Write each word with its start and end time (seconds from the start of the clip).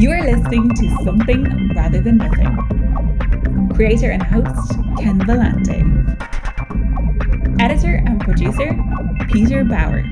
You 0.00 0.10
are 0.12 0.22
listening 0.22 0.70
to 0.70 1.04
Something 1.04 1.74
Rather 1.74 2.00
Than 2.00 2.16
Nothing. 2.16 3.68
Creator 3.74 4.10
and 4.12 4.22
host 4.22 4.72
Ken 4.98 5.20
Vellante. 5.20 5.84
Editor 7.60 7.96
and 8.06 8.18
producer 8.18 8.82
Peter 9.30 9.62
Bauer. 9.62 10.02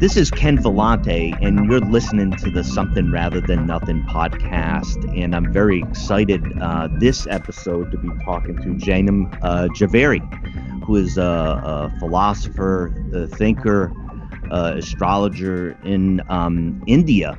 This 0.00 0.16
is 0.16 0.30
Ken 0.30 0.56
Vellante, 0.56 1.36
and 1.42 1.66
you're 1.70 1.80
listening 1.80 2.32
to 2.36 2.50
the 2.50 2.64
Something 2.64 3.12
Rather 3.12 3.42
Than 3.42 3.66
Nothing 3.66 4.04
podcast. 4.04 5.14
And 5.14 5.36
I'm 5.36 5.52
very 5.52 5.82
excited 5.82 6.42
uh, 6.58 6.88
this 6.90 7.26
episode 7.26 7.90
to 7.90 7.98
be 7.98 8.08
talking 8.24 8.56
to 8.56 8.82
Jainam 8.82 9.38
uh, 9.42 9.68
Javeri, 9.78 10.22
who 10.84 10.96
is 10.96 11.18
a, 11.18 11.22
a 11.22 11.98
philosopher, 11.98 12.94
a 13.12 13.26
thinker, 13.26 13.92
uh, 14.50 14.74
astrologer 14.76 15.76
in 15.84 16.20
um, 16.28 16.82
India. 16.86 17.38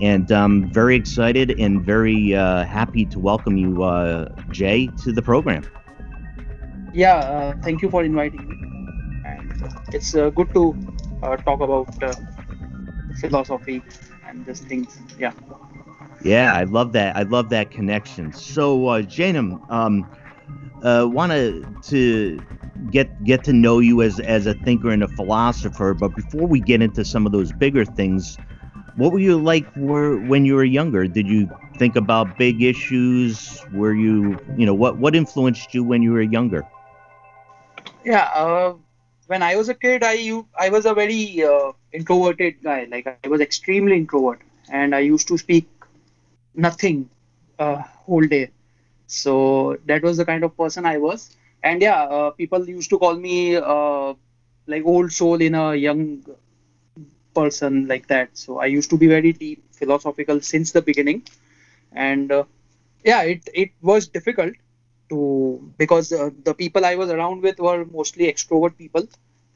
And 0.00 0.30
I'm 0.30 0.72
very 0.72 0.96
excited 0.96 1.54
and 1.58 1.84
very 1.84 2.34
uh, 2.34 2.64
happy 2.64 3.04
to 3.06 3.18
welcome 3.18 3.56
you, 3.56 3.82
uh, 3.82 4.28
Jay, 4.50 4.88
to 5.02 5.12
the 5.12 5.22
program. 5.22 5.66
Yeah, 6.92 7.16
uh, 7.16 7.54
thank 7.62 7.82
you 7.82 7.90
for 7.90 8.02
inviting 8.04 8.46
me. 8.48 8.56
And 9.24 9.52
it's 9.92 10.12
good 10.12 10.52
to 10.54 10.76
uh, 11.22 11.36
talk 11.36 11.60
about 11.60 11.88
uh, 12.02 12.14
philosophy 13.20 13.82
and 14.26 14.44
these 14.46 14.60
things. 14.60 14.98
Yeah. 15.18 15.32
Yeah, 16.22 16.52
I 16.54 16.64
love 16.64 16.92
that. 16.92 17.16
I 17.16 17.22
love 17.22 17.50
that 17.50 17.70
connection. 17.70 18.32
So, 18.32 18.86
uh, 18.88 19.02
Jainam, 19.02 19.58
um, 19.70 20.08
uh, 20.82 21.06
wanted 21.08 21.64
to 21.84 22.44
get 22.90 23.08
get 23.24 23.44
to 23.44 23.52
know 23.52 23.78
you 23.78 24.02
as 24.02 24.18
as 24.20 24.46
a 24.46 24.54
thinker 24.54 24.90
and 24.90 25.02
a 25.02 25.08
philosopher. 25.08 25.94
But 25.94 26.14
before 26.14 26.46
we 26.46 26.60
get 26.60 26.82
into 26.82 27.04
some 27.04 27.26
of 27.26 27.32
those 27.32 27.52
bigger 27.52 27.84
things, 27.84 28.38
what 28.96 29.12
were 29.12 29.18
you 29.20 29.36
like 29.36 29.66
were 29.76 30.18
when 30.18 30.44
you 30.44 30.54
were 30.54 30.64
younger? 30.64 31.06
Did 31.06 31.28
you 31.28 31.48
think 31.78 31.96
about 31.96 32.36
big 32.38 32.62
issues? 32.62 33.64
Were 33.72 33.94
you, 33.94 34.38
you 34.56 34.66
know, 34.66 34.74
what 34.74 34.98
what 34.98 35.14
influenced 35.14 35.74
you 35.74 35.84
when 35.84 36.02
you 36.02 36.12
were 36.12 36.22
younger? 36.22 36.64
Yeah, 38.04 38.24
uh, 38.34 38.74
when 39.26 39.42
I 39.42 39.56
was 39.56 39.68
a 39.68 39.74
kid, 39.74 40.02
I 40.04 40.42
I 40.58 40.70
was 40.70 40.86
a 40.86 40.94
very 40.94 41.42
uh, 41.44 41.72
introverted 41.92 42.62
guy. 42.62 42.86
Like 42.90 43.06
I 43.06 43.16
was 43.16 43.28
extremely 43.30 43.82
introvert, 43.84 44.26
and 44.56 44.80
I 44.80 44.86
used 44.90 45.14
to 45.16 45.24
speak 45.26 45.56
nothing 46.54 47.08
uh, 47.58 47.76
whole 48.06 48.26
day. 48.26 48.50
So 49.06 49.78
that 49.86 50.02
was 50.02 50.16
the 50.18 50.24
kind 50.24 50.44
of 50.44 50.56
person 50.56 50.86
I 50.86 50.98
was. 50.98 51.36
And 51.62 51.82
yeah, 51.82 52.02
uh, 52.04 52.30
people 52.30 52.68
used 52.68 52.90
to 52.90 52.98
call 52.98 53.16
me 53.16 53.56
uh, 53.56 54.14
like 54.66 54.84
old 54.84 55.12
soul 55.12 55.40
in 55.40 55.54
a 55.54 55.74
young 55.74 56.24
person 57.34 57.86
like 57.86 58.06
that. 58.08 58.36
So 58.36 58.58
I 58.58 58.66
used 58.66 58.90
to 58.90 58.96
be 58.98 59.06
very 59.06 59.32
deep 59.32 59.62
philosophical 59.72 60.40
since 60.40 60.72
the 60.72 60.82
beginning, 60.82 61.22
and 61.92 62.30
uh, 62.32 62.44
yeah, 63.04 63.22
it 63.22 63.48
it 63.54 63.70
was 63.82 64.08
difficult 64.08 64.54
to 65.10 65.72
because 65.78 66.12
uh, 66.12 66.30
the 66.44 66.54
people 66.54 66.84
I 66.84 66.94
was 66.96 67.10
around 67.10 67.42
with 67.42 67.58
were 67.58 67.84
mostly 67.86 68.26
extrovert 68.32 68.76
people, 68.78 69.08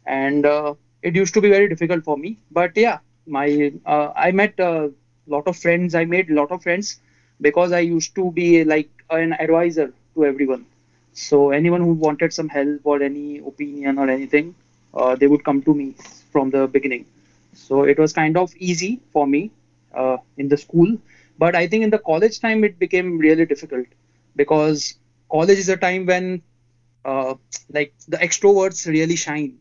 and 0.07 0.47
uh, 0.47 0.75
it 1.03 1.15
used 1.17 1.35
to 1.35 1.41
be 1.41 1.51
very 1.51 1.69
difficult 1.69 2.05
for 2.05 2.17
me. 2.19 2.39
But 2.51 2.77
yeah, 2.77 2.99
my 3.27 3.73
uh, 3.87 4.13
I 4.17 4.33
met 4.33 4.59
a 4.61 4.93
lot 5.27 5.49
of 5.49 5.57
friends. 5.57 5.95
I 5.95 6.05
made 6.05 6.31
a 6.31 6.35
lot 6.35 6.51
of 6.53 6.63
friends 6.63 7.01
because 7.41 7.73
I 7.73 7.81
used 7.81 8.15
to 8.17 8.31
be 8.33 8.65
like 8.65 8.91
an 9.11 9.33
advisor 9.35 9.93
to 10.15 10.25
everyone. 10.25 10.67
So 11.13 11.51
anyone 11.51 11.81
who 11.81 11.93
wanted 11.93 12.33
some 12.33 12.49
help 12.49 12.81
or 12.85 13.03
any 13.03 13.39
opinion 13.39 13.99
or 13.99 14.09
anything, 14.09 14.55
uh, 14.95 15.15
they 15.17 15.27
would 15.27 15.45
come 15.45 15.63
to 15.63 15.75
me 15.75 15.95
from 16.33 16.51
the 16.51 16.67
beginning. 16.67 17.07
So 17.55 17.83
it 17.85 17.99
was 17.99 18.13
kind 18.13 18.37
of 18.37 18.53
easy 18.57 19.01
for 19.13 19.27
me 19.27 19.51
uh, 19.95 20.19
in 20.37 20.49
the 20.49 20.57
school. 20.57 20.97
But 21.39 21.55
I 21.55 21.67
think 21.67 21.85
in 21.85 21.91
the 21.91 21.99
college 21.99 22.41
time 22.41 22.65
it 22.65 22.79
became 22.79 23.19
really 23.19 23.45
difficult 23.47 23.87
because 24.37 24.95
college 25.31 25.59
is 25.59 25.69
a 25.69 25.77
time 25.77 26.07
when 26.07 26.43
uh, 27.05 27.35
like 27.71 27.93
the 28.09 28.17
extroverts 28.19 28.87
really 28.87 29.17
shine 29.17 29.59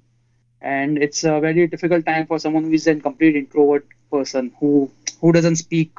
and 0.62 0.98
it's 1.02 1.24
a 1.24 1.40
very 1.40 1.68
difficult 1.68 2.06
time 2.06 2.26
for 2.28 2.40
someone 2.40 2.64
who 2.66 2.72
is 2.74 2.88
a 2.88 2.96
complete 2.96 3.36
introvert 3.36 3.86
person 4.12 4.52
who 4.60 4.90
who 5.22 5.32
doesn't 5.32 5.56
speak 5.56 5.92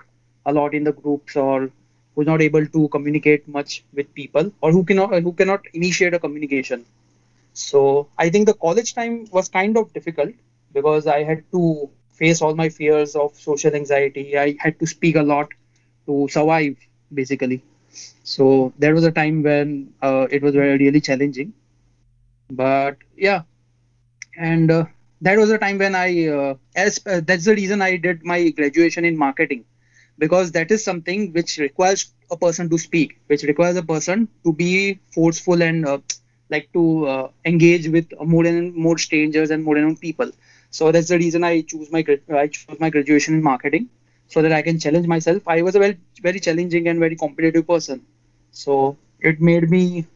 a 0.46 0.52
lot 0.52 0.74
in 0.74 0.84
the 0.84 0.92
groups 0.92 1.36
or 1.36 1.70
who's 2.14 2.26
not 2.26 2.42
able 2.42 2.66
to 2.66 2.88
communicate 2.88 3.46
much 3.48 3.84
with 3.92 4.12
people 4.14 4.52
or 4.60 4.72
who 4.72 4.84
cannot 4.84 5.14
who 5.22 5.32
cannot 5.32 5.62
initiate 5.74 6.14
a 6.14 6.18
communication. 6.18 6.84
So 7.52 8.08
i 8.18 8.28
think 8.30 8.46
the 8.46 8.54
college 8.66 8.94
time 8.94 9.14
was 9.32 9.48
kind 9.48 9.76
of 9.80 9.92
difficult 9.92 10.34
because 10.72 11.06
i 11.06 11.22
had 11.30 11.42
to 11.52 11.90
face 12.20 12.40
all 12.42 12.54
my 12.54 12.68
fears 12.68 13.14
of 13.16 13.34
social 13.34 13.74
anxiety. 13.74 14.38
I 14.38 14.54
had 14.58 14.78
to 14.80 14.86
speak 14.86 15.16
a 15.16 15.22
lot 15.22 15.48
to 16.06 16.28
survive 16.30 16.76
basically. 17.12 17.62
So 18.24 18.72
there 18.78 18.94
was 18.94 19.04
a 19.04 19.10
time 19.12 19.42
when 19.42 19.92
uh, 20.02 20.26
it 20.30 20.42
was 20.42 20.54
really 20.56 21.00
challenging. 21.00 21.52
But 22.50 22.98
yeah. 23.16 23.42
And 24.36 24.70
uh, 24.70 24.84
that 25.22 25.38
was 25.38 25.50
a 25.50 25.58
time 25.58 25.78
when 25.78 25.94
i 25.94 26.26
uh, 26.28 26.54
as 26.76 27.00
uh, 27.06 27.20
that's 27.24 27.44
the 27.44 27.54
reason 27.54 27.82
i 27.82 27.96
did 27.96 28.24
my 28.24 28.38
graduation 28.50 29.04
in 29.04 29.16
marketing 29.16 29.64
because 30.18 30.52
that 30.52 30.70
is 30.70 30.84
something 30.84 31.32
which 31.32 31.58
requires 31.58 32.12
a 32.30 32.36
person 32.36 32.68
to 32.68 32.78
speak 32.78 33.18
which 33.26 33.42
requires 33.42 33.76
a 33.76 33.82
person 33.82 34.28
to 34.44 34.52
be 34.52 34.98
forceful 35.14 35.62
and 35.62 35.86
uh, 35.86 35.98
like 36.50 36.72
to 36.72 37.06
uh, 37.06 37.28
engage 37.44 37.88
with 37.88 38.12
more 38.24 38.44
and 38.46 38.74
more 38.74 38.98
strangers 38.98 39.50
and 39.50 39.64
more 39.64 39.76
and 39.76 39.86
more 39.86 39.96
people 39.96 40.30
so 40.70 40.90
that's 40.92 41.08
the 41.08 41.18
reason 41.18 41.44
i 41.44 41.60
choose 41.62 41.90
my 41.90 42.04
i 42.42 42.46
chose 42.46 42.78
my 42.80 42.90
graduation 42.90 43.34
in 43.34 43.42
marketing 43.42 43.88
so 44.28 44.40
that 44.42 44.52
I 44.52 44.62
can 44.62 44.78
challenge 44.78 45.06
myself. 45.06 45.42
I 45.46 45.60
was 45.62 45.74
a 45.76 45.78
very 45.78 45.98
very 46.22 46.40
challenging 46.40 46.88
and 46.88 46.98
very 46.98 47.16
competitive 47.16 47.66
person, 47.66 48.00
so 48.50 48.96
it 49.20 49.40
made 49.40 49.68
me 49.70 50.06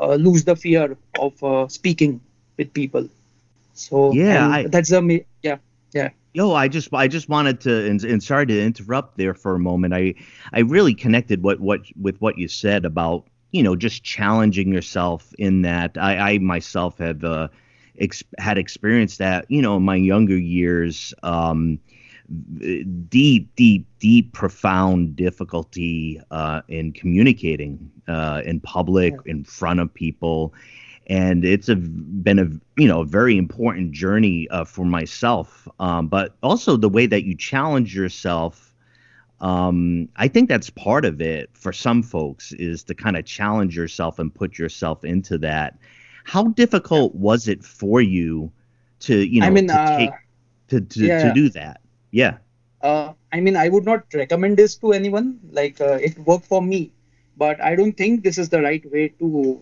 uh, 0.00 0.14
lose 0.14 0.44
the 0.44 0.56
fear 0.56 0.96
of 1.18 1.42
uh, 1.42 1.68
speaking 1.68 2.20
with 2.56 2.72
people. 2.72 3.08
So 3.74 4.20
yeah, 4.28 4.48
I, 4.48 4.66
that's 4.66 4.92
a 4.92 5.02
yeah 5.02 5.22
yeah. 5.42 5.56
Yo, 6.32 6.54
I 6.54 6.68
just 6.68 6.92
I 6.94 7.08
just 7.08 7.28
wanted 7.28 7.60
to 7.62 7.86
and, 7.86 8.02
and 8.04 8.22
sorry 8.22 8.46
to 8.46 8.62
interrupt 8.62 9.16
there 9.16 9.34
for 9.34 9.54
a 9.54 9.58
moment. 9.58 9.94
I 9.94 10.14
I 10.52 10.60
really 10.60 10.94
connected 10.94 11.42
what 11.42 11.58
what 11.60 11.80
with 12.00 12.20
what 12.20 12.38
you 12.38 12.46
said 12.46 12.84
about 12.84 13.26
you 13.50 13.62
know 13.62 13.74
just 13.74 14.04
challenging 14.04 14.72
yourself 14.72 15.32
in 15.38 15.62
that 15.62 15.98
I, 15.98 16.34
I 16.34 16.38
myself 16.38 16.98
have 16.98 17.24
uh, 17.24 17.48
ex- 17.98 18.22
had 18.38 18.58
experienced 18.58 19.18
that 19.18 19.46
you 19.48 19.60
know 19.60 19.76
in 19.76 19.82
my 19.82 19.96
younger 19.96 20.38
years. 20.38 21.12
Um, 21.22 21.80
deep, 23.08 23.52
deep, 23.56 23.88
deep, 23.98 24.32
profound 24.32 25.16
difficulty 25.16 26.20
uh, 26.30 26.62
in 26.68 26.92
communicating 26.92 27.90
uh, 28.06 28.40
in 28.44 28.60
public, 28.60 29.12
yeah. 29.12 29.32
in 29.32 29.42
front 29.42 29.80
of 29.80 29.92
people, 29.92 30.54
and 31.06 31.44
it's 31.44 31.68
a, 31.68 31.76
been 31.76 32.38
a 32.38 32.80
you 32.80 32.88
know 32.88 33.00
a 33.00 33.04
very 33.04 33.36
important 33.36 33.92
journey 33.92 34.48
uh, 34.50 34.64
for 34.64 34.84
myself. 34.84 35.66
Um, 35.78 36.08
but 36.08 36.36
also 36.42 36.76
the 36.76 36.88
way 36.88 37.06
that 37.06 37.24
you 37.24 37.36
challenge 37.36 37.94
yourself. 37.94 38.66
Um, 39.40 40.10
I 40.16 40.28
think 40.28 40.50
that's 40.50 40.68
part 40.68 41.06
of 41.06 41.22
it 41.22 41.48
for 41.54 41.72
some 41.72 42.02
folks 42.02 42.52
is 42.52 42.82
to 42.84 42.94
kind 42.94 43.16
of 43.16 43.24
challenge 43.24 43.74
yourself 43.74 44.18
and 44.18 44.34
put 44.34 44.58
yourself 44.58 45.02
into 45.02 45.38
that. 45.38 45.78
How 46.24 46.48
difficult 46.48 47.14
was 47.14 47.48
it 47.48 47.64
for 47.64 48.02
you 48.02 48.52
to 49.00 49.16
you 49.26 49.40
know 49.40 49.46
I 49.46 49.50
mean, 49.50 49.68
to 49.68 49.80
uh, 49.80 49.96
take 49.96 50.10
to 50.68 50.80
to, 50.80 51.06
yeah. 51.06 51.28
to 51.28 51.34
do 51.34 51.48
that? 51.50 51.80
Yeah. 52.10 52.38
Uh, 52.82 53.12
I 53.32 53.40
mean, 53.40 53.56
I 53.56 53.68
would 53.68 53.84
not 53.84 54.04
recommend 54.14 54.56
this 54.56 54.74
to 54.76 54.92
anyone. 54.92 55.38
Like, 55.50 55.80
uh, 55.80 55.98
it 56.00 56.18
worked 56.18 56.46
for 56.46 56.62
me, 56.62 56.92
but 57.36 57.60
I 57.60 57.76
don't 57.76 57.92
think 57.96 58.24
this 58.24 58.38
is 58.38 58.48
the 58.48 58.62
right 58.62 58.84
way 58.90 59.08
to 59.20 59.60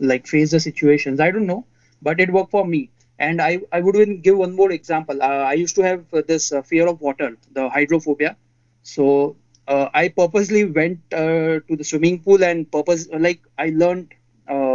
like 0.00 0.26
face 0.26 0.50
the 0.52 0.60
situations. 0.60 1.20
I 1.20 1.30
don't 1.30 1.46
know, 1.46 1.66
but 2.02 2.20
it 2.20 2.32
worked 2.32 2.50
for 2.50 2.66
me. 2.66 2.90
And 3.18 3.40
I, 3.42 3.60
I 3.72 3.80
would 3.80 3.96
even 3.96 4.20
give 4.22 4.38
one 4.38 4.56
more 4.56 4.72
example. 4.72 5.22
Uh, 5.22 5.26
I 5.26 5.54
used 5.54 5.76
to 5.76 5.82
have 5.82 6.04
uh, 6.14 6.22
this 6.26 6.52
uh, 6.52 6.62
fear 6.62 6.88
of 6.88 7.00
water, 7.00 7.36
the 7.52 7.68
hydrophobia. 7.68 8.36
So 8.82 9.36
uh, 9.68 9.90
I 9.94 10.08
purposely 10.08 10.64
went 10.64 11.00
to 11.10 11.62
the 11.68 11.84
swimming 11.84 12.20
pool 12.20 12.42
and 12.44 12.70
purpose 12.70 13.08
like 13.12 13.40
I 13.58 13.70
learned 13.70 14.14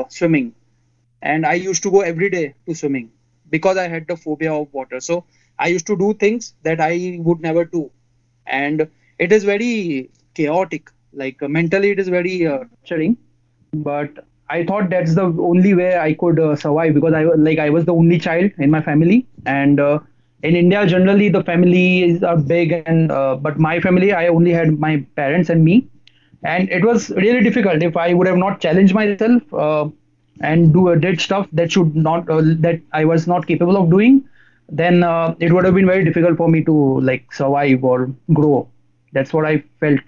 swimming, 0.09 0.53
and 1.21 1.45
I 1.45 1.55
used 1.55 1.83
to 1.83 1.91
go 1.91 2.01
every 2.01 2.29
day 2.29 2.55
to 2.67 2.75
swimming 2.75 3.11
because 3.49 3.77
I 3.77 3.87
had 3.87 4.07
the 4.07 4.15
phobia 4.17 4.53
of 4.53 4.73
water. 4.73 4.99
So 4.99 5.25
I 5.59 5.67
used 5.67 5.87
to 5.87 5.97
do 5.97 6.13
things 6.13 6.53
that 6.63 6.81
I 6.81 7.17
would 7.21 7.41
never 7.41 7.65
do, 7.65 7.91
and 8.45 8.87
it 9.19 9.31
is 9.31 9.43
very 9.43 10.11
chaotic. 10.33 10.89
Like 11.13 11.41
uh, 11.43 11.47
mentally, 11.47 11.91
it 11.91 11.99
is 11.99 12.09
very 12.09 12.47
uh. 12.47 12.65
But 13.73 14.25
I 14.49 14.63
thought 14.65 14.89
that's 14.89 15.15
the 15.15 15.23
only 15.23 15.73
way 15.73 15.97
I 15.97 16.13
could 16.13 16.39
uh, 16.39 16.55
survive 16.55 16.93
because 16.93 17.13
I 17.13 17.23
like 17.23 17.59
I 17.59 17.69
was 17.69 17.85
the 17.85 17.93
only 17.93 18.19
child 18.19 18.51
in 18.57 18.69
my 18.71 18.81
family, 18.81 19.25
and 19.45 19.79
uh, 19.79 19.99
in 20.43 20.55
India 20.55 20.85
generally 20.85 21.29
the 21.29 21.43
families 21.43 22.23
are 22.23 22.37
big, 22.37 22.71
and 22.85 23.11
uh, 23.11 23.35
but 23.35 23.59
my 23.59 23.79
family 23.79 24.13
I 24.13 24.27
only 24.27 24.51
had 24.51 24.79
my 24.79 25.05
parents 25.15 25.49
and 25.49 25.63
me, 25.63 25.87
and 26.43 26.69
it 26.69 26.85
was 26.85 27.09
really 27.11 27.43
difficult 27.43 27.81
if 27.83 27.97
I 27.97 28.13
would 28.13 28.27
have 28.27 28.37
not 28.37 28.61
challenged 28.61 28.93
myself 28.93 29.53
uh, 29.53 29.89
and 30.41 30.73
do 30.73 30.89
a 30.89 30.97
did 30.99 31.19
stuff 31.19 31.47
that 31.53 31.71
should 31.71 31.95
not 31.95 32.25
that 32.27 32.81
I 32.93 33.05
was 33.05 33.27
not 33.27 33.47
capable 33.47 33.77
of 33.77 33.89
doing 33.89 34.23
then 34.69 35.03
uh, 35.03 35.35
it 35.39 35.51
would 35.53 35.63
have 35.65 35.75
been 35.75 35.85
very 35.85 36.03
difficult 36.03 36.37
for 36.37 36.47
me 36.49 36.63
to 36.63 36.99
like 37.01 37.31
survive 37.31 37.83
or 37.83 38.09
grow. 38.33 38.67
That's 39.13 39.31
what 39.33 39.45
I 39.45 39.63
felt, 39.79 39.99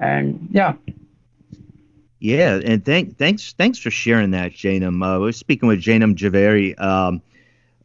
and 0.00 0.48
yeah. 0.50 0.74
Yeah, 2.26 2.58
and 2.64 2.84
thank 2.84 3.18
thanks 3.18 3.52
thanks 3.52 3.78
for 3.78 3.92
sharing 3.92 4.32
that, 4.32 4.50
Jainam. 4.50 5.00
Uh, 5.00 5.20
we're 5.20 5.30
speaking 5.30 5.68
with 5.68 5.80
Jainam 5.80 6.16
Javeri 6.16 6.76
um, 6.82 7.22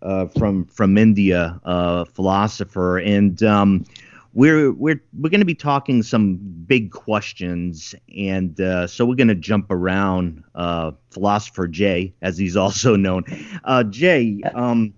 uh, 0.02 0.26
from 0.30 0.66
from 0.66 0.98
India, 0.98 1.62
uh, 1.64 2.06
philosopher, 2.06 2.98
and 2.98 3.44
um, 3.44 3.86
we're 4.34 4.72
we're 4.72 5.00
we're 5.14 5.30
going 5.30 5.42
to 5.42 5.46
be 5.46 5.54
talking 5.54 6.02
some 6.02 6.38
big 6.66 6.90
questions, 6.90 7.94
and 8.18 8.60
uh, 8.60 8.88
so 8.88 9.06
we're 9.06 9.14
going 9.14 9.28
to 9.28 9.36
jump 9.36 9.68
around. 9.70 10.44
Uh, 10.56 10.94
philosopher 11.12 11.68
Jay, 11.68 12.12
as 12.24 12.36
he's 12.36 12.56
also 12.66 12.96
known, 12.96 13.24
uh, 13.66 13.84
Jay. 13.84 14.42
Um, 14.56 14.96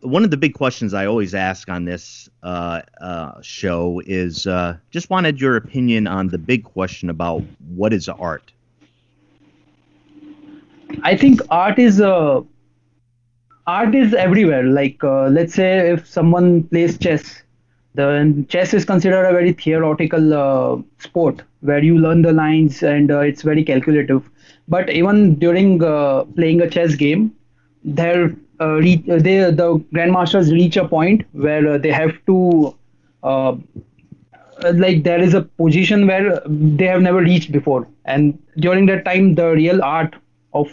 one 0.00 0.24
of 0.24 0.30
the 0.30 0.36
big 0.36 0.54
questions 0.54 0.94
I 0.94 1.06
always 1.06 1.34
ask 1.34 1.68
on 1.68 1.84
this 1.84 2.28
uh, 2.42 2.82
uh, 3.00 3.40
show 3.42 4.00
is 4.06 4.46
uh, 4.46 4.76
just 4.90 5.10
wanted 5.10 5.40
your 5.40 5.56
opinion 5.56 6.06
on 6.06 6.28
the 6.28 6.38
big 6.38 6.64
question 6.64 7.10
about 7.10 7.42
what 7.74 7.92
is 7.92 8.08
art. 8.08 8.52
I 11.02 11.16
think 11.16 11.40
art 11.50 11.78
is 11.78 12.00
art 12.00 13.94
is 13.94 14.14
everywhere. 14.14 14.64
Like 14.64 15.02
let's 15.02 15.54
say 15.54 15.90
if 15.90 16.06
someone 16.06 16.64
plays 16.64 16.98
chess 16.98 17.42
the 17.94 18.44
chess 18.48 18.72
is 18.72 18.84
considered 18.84 19.24
a 19.24 19.32
very 19.32 19.52
theoretical 19.52 20.34
uh, 20.34 20.80
sport 20.98 21.42
where 21.60 21.82
you 21.82 21.98
learn 21.98 22.22
the 22.22 22.32
lines 22.32 22.82
and 22.82 23.10
uh, 23.10 23.20
it's 23.20 23.42
very 23.42 23.64
calculative 23.64 24.28
but 24.68 24.88
even 24.90 25.34
during 25.34 25.82
uh, 25.82 26.22
playing 26.36 26.60
a 26.60 26.70
chess 26.70 26.94
game 26.94 27.34
there 27.84 28.34
uh, 28.60 28.74
re- 28.74 29.04
they 29.06 29.38
the 29.50 29.84
grandmasters 29.94 30.52
reach 30.52 30.76
a 30.76 30.86
point 30.86 31.22
where 31.32 31.74
uh, 31.74 31.78
they 31.78 31.90
have 31.90 32.12
to 32.26 32.76
uh, 33.22 33.56
like 34.74 35.02
there 35.04 35.20
is 35.20 35.34
a 35.34 35.42
position 35.42 36.06
where 36.06 36.40
they 36.46 36.86
have 36.86 37.00
never 37.02 37.20
reached 37.20 37.52
before. 37.52 37.88
And 38.04 38.38
during 38.58 38.86
that 38.86 39.04
time 39.04 39.34
the 39.34 39.50
real 39.52 39.82
art 39.82 40.14
of 40.52 40.68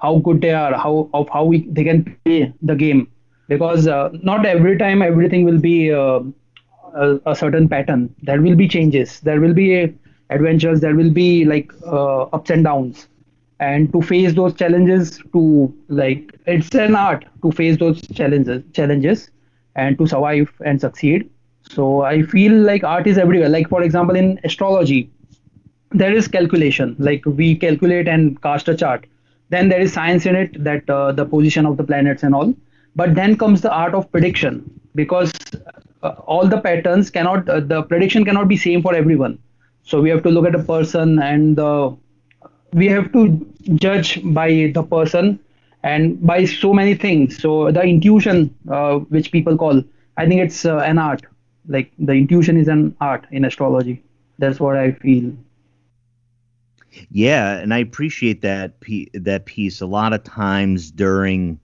how 0.00 0.18
good 0.24 0.40
they 0.40 0.52
are 0.52 0.74
how 0.74 1.10
of 1.12 1.28
how 1.28 1.44
we, 1.44 1.66
they 1.68 1.84
can 1.84 2.04
play 2.24 2.52
the 2.62 2.74
game. 2.74 3.08
Because 3.48 3.86
not 4.22 4.46
every 4.46 4.78
time 4.78 5.02
everything 5.02 5.44
will 5.44 5.58
be 5.58 5.90
a, 5.90 6.20
a, 7.26 7.34
certain 7.34 7.68
pattern. 7.68 8.14
There 8.22 8.40
will 8.40 8.54
be 8.54 8.68
changes. 8.68 9.20
There 9.20 9.40
will 9.40 9.54
be 9.54 9.92
adventures. 10.30 10.80
There 10.80 10.94
will 10.94 11.10
be 11.10 11.44
like 11.44 11.72
uh, 11.84 12.22
ups 12.36 12.50
and 12.50 12.64
downs 12.64 13.08
and 13.60 13.92
to 13.92 14.02
face 14.02 14.34
those 14.34 14.54
challenges 14.54 15.18
to 15.32 15.42
like 15.88 16.34
it's 16.46 16.74
an 16.74 16.96
art 16.96 17.24
to 17.42 17.52
face 17.52 17.78
those 17.78 18.00
challenges 18.20 18.62
challenges 18.74 19.30
and 19.76 19.98
to 19.98 20.06
survive 20.06 20.52
and 20.64 20.80
succeed. 20.80 21.30
So 21.62 22.02
i 22.02 22.22
feel 22.22 22.52
like 22.70 22.84
art 22.84 23.06
is 23.06 23.18
everywhere. 23.18 23.48
Like 23.50 23.68
for 23.68 23.82
example 23.82 24.16
in 24.16 24.40
astrology 24.44 25.10
there 25.92 26.12
is 26.14 26.28
calculation. 26.28 26.96
Like 26.98 27.24
we 27.26 27.54
calculate 27.56 28.08
and 28.08 28.40
cast 28.42 28.68
a 28.68 28.76
chart. 28.76 29.06
Then 29.50 29.68
there 29.68 29.80
is 29.80 29.92
science 29.92 30.26
in 30.26 30.36
it 30.36 30.62
that 30.64 30.88
uh, 30.88 31.12
the 31.12 31.24
position 31.26 31.66
of 31.66 31.76
the 31.76 31.84
planets 31.84 32.22
and 32.22 32.34
all. 32.34 32.54
But 32.96 33.14
then 33.14 33.36
comes 33.36 33.60
the 33.62 33.72
art 33.72 33.94
of 33.94 34.10
prediction 34.12 34.70
because 34.94 35.32
uh, 36.02 36.08
all 36.26 36.46
the 36.48 36.60
patterns 36.60 37.10
cannot 37.10 37.48
uh, 37.48 37.60
the 37.60 37.82
prediction 37.82 38.24
cannot 38.24 38.48
be 38.48 38.56
same 38.56 38.82
for 38.82 38.94
everyone. 38.94 39.38
So 39.82 40.00
we 40.00 40.10
have 40.10 40.22
to 40.24 40.30
look 40.30 40.46
at 40.46 40.54
a 40.54 40.62
person 40.62 41.18
and 41.20 41.58
uh, 41.58 41.92
we 42.72 42.86
have 42.88 43.12
to 43.12 43.46
judge 43.74 44.20
by 44.32 44.70
the 44.74 44.82
person 44.82 45.38
and 45.82 46.24
by 46.24 46.44
so 46.44 46.72
many 46.72 46.94
things. 46.94 47.38
So 47.38 47.70
the 47.70 47.82
intuition 47.82 48.54
uh, 48.70 48.98
which 49.14 49.32
people 49.32 49.56
call 49.56 49.82
i 50.16 50.26
think 50.26 50.40
it's 50.40 50.64
uh, 50.64 50.78
an 50.78 50.98
art. 50.98 51.22
Like 51.68 51.92
the 51.98 52.12
intuition 52.12 52.56
is 52.56 52.68
an 52.68 52.96
art 53.00 53.26
in 53.30 53.44
astrology. 53.44 54.02
That's 54.38 54.60
what 54.60 54.76
i 54.76 54.92
feel. 54.92 55.32
Yeah 57.10 57.56
and 57.56 57.72
i 57.72 57.78
appreciate 57.78 58.42
that 58.42 58.74
that 59.14 59.46
piece. 59.46 59.80
A 59.80 59.86
lot 59.86 60.12
of 60.12 60.24
times 60.24 60.90
during 60.90 61.60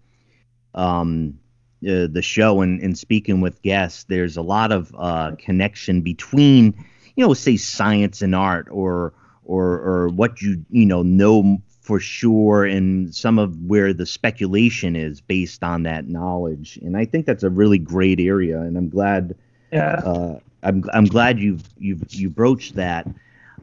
um 0.75 1.39
uh, 1.87 2.09
the 2.11 2.23
show 2.23 2.63
and, 2.63 2.81
and 2.81 2.99
speaking 2.99 3.41
with 3.41 3.61
guests, 3.63 4.05
there's 4.05 4.37
a 4.37 4.43
lot 4.43 4.73
of 4.73 4.95
uh, 4.99 5.33
connection 5.39 6.01
between, 6.01 6.75
you 7.15 7.27
know, 7.27 7.35
say 7.35 7.57
science 7.57 8.23
and 8.23 8.35
art, 8.35 8.67
or 8.71 9.13
or 9.47 9.81
or 9.81 10.09
what 10.09 10.43
you 10.43 10.65
you 10.71 10.85
know 10.85 11.03
know 11.03 11.59
for 11.81 12.01
sure, 12.01 12.65
and 12.65 13.15
some 13.15 13.39
of 13.39 13.57
where 13.63 13.93
the 13.93 14.07
speculation 14.07 14.97
is 14.97 15.21
based 15.21 15.63
on 15.63 15.85
that 15.85 16.09
knowledge. 16.09 16.79
And 16.83 16.97
I 16.97 17.05
think 17.05 17.27
that's 17.27 17.45
a 17.45 17.51
really 17.51 17.79
great 17.79 18.21
area, 18.21 18.61
and 18.61 18.77
I'm 18.77 18.89
glad. 18.89 19.37
Yeah. 19.73 20.01
Uh, 20.05 20.39
I'm 20.63 20.85
I'm 20.93 21.05
glad 21.05 21.39
you've 21.39 21.69
you've 21.79 22.03
you 22.13 22.29
broached 22.29 22.75
that. 22.75 23.07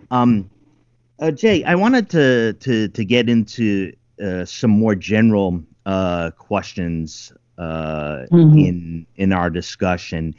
Um, 0.09 0.49
uh, 1.19 1.31
Jay, 1.31 1.63
I 1.63 1.75
wanted 1.75 2.09
to 2.11 2.53
to 2.53 2.87
to 2.87 3.05
get 3.05 3.29
into 3.29 3.93
uh, 4.23 4.45
some 4.45 4.71
more 4.71 4.95
general 4.95 5.61
uh, 5.85 6.31
questions 6.37 7.33
uh, 7.57 8.25
mm-hmm. 8.31 8.57
in 8.57 9.07
in 9.17 9.33
our 9.33 9.49
discussion, 9.49 10.33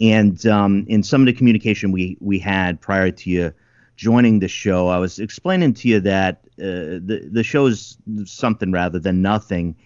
and 0.00 0.44
um, 0.46 0.86
in 0.88 1.04
some 1.04 1.22
of 1.22 1.26
the 1.26 1.32
communication 1.32 1.92
we 1.92 2.16
we 2.20 2.38
had 2.38 2.80
prior 2.80 3.12
to 3.12 3.30
you 3.30 3.52
joining 3.98 4.38
the 4.38 4.48
show, 4.48 4.88
I 4.88 4.98
was 4.98 5.18
explaining 5.18 5.74
to 5.74 5.88
you 5.88 6.00
that 6.00 6.38
uh, 6.58 7.02
the 7.04 7.28
the 7.30 7.42
show 7.42 7.66
is 7.66 7.98
something 8.24 8.72
rather 8.72 8.98
than 8.98 9.20
nothing, 9.20 9.76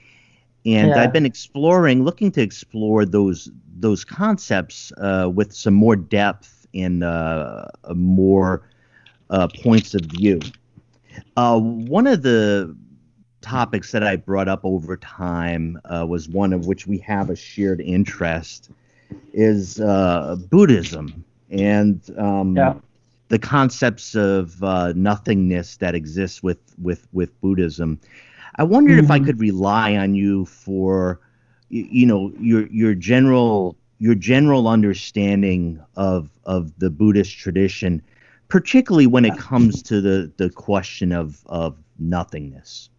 and 0.64 0.90
yeah. 0.90 1.02
I've 1.02 1.12
been 1.12 1.26
exploring, 1.26 2.04
looking 2.04 2.30
to 2.32 2.42
explore 2.42 3.04
those 3.04 3.50
those 3.74 4.04
concepts 4.04 4.92
uh, 4.98 5.28
with 5.34 5.52
some 5.52 5.74
more 5.74 5.96
depth 5.96 6.66
and 6.74 7.02
uh, 7.02 7.66
more 7.94 8.68
uh, 9.30 9.48
points 9.62 9.94
of 9.94 10.02
view. 10.02 10.40
Uh, 11.36 11.58
one 11.58 12.06
of 12.06 12.22
the 12.22 12.76
topics 13.40 13.90
that 13.90 14.04
I 14.04 14.16
brought 14.16 14.48
up 14.48 14.60
over 14.62 14.96
time 14.96 15.80
uh, 15.86 16.06
was 16.08 16.28
one 16.28 16.52
of 16.52 16.66
which 16.66 16.86
we 16.86 16.98
have 16.98 17.28
a 17.28 17.36
shared 17.36 17.80
interest 17.80 18.70
is 19.32 19.80
uh, 19.80 20.36
Buddhism 20.48 21.24
and 21.50 22.00
um, 22.16 22.56
yeah. 22.56 22.74
The 23.32 23.38
concepts 23.38 24.14
of 24.14 24.62
uh, 24.62 24.92
nothingness 24.94 25.78
that 25.78 25.94
exists 25.94 26.42
with 26.42 26.58
with 26.76 27.08
with 27.12 27.40
Buddhism. 27.40 27.98
I 28.56 28.64
wondered 28.64 28.96
mm-hmm. 28.96 29.04
if 29.06 29.10
I 29.10 29.16
mm-hmm. 29.16 29.24
could 29.24 29.40
rely 29.40 29.96
on 29.96 30.14
you 30.14 30.44
for 30.44 31.18
you, 31.70 31.88
you 31.90 32.06
know 32.06 32.30
your 32.38 32.66
your 32.66 32.94
general 32.94 33.78
your 33.98 34.14
general 34.14 34.68
understanding 34.68 35.80
of 35.96 36.28
of 36.44 36.78
the 36.78 36.90
Buddhist 36.90 37.38
tradition, 37.38 38.02
particularly 38.48 39.06
when 39.06 39.24
it 39.24 39.38
comes 39.38 39.82
to 39.84 40.02
the 40.02 40.30
the 40.36 40.50
question 40.50 41.10
of 41.10 41.40
of 41.46 41.78
nothingness. 41.98 42.90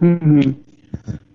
Mm-hmm. 0.00 0.60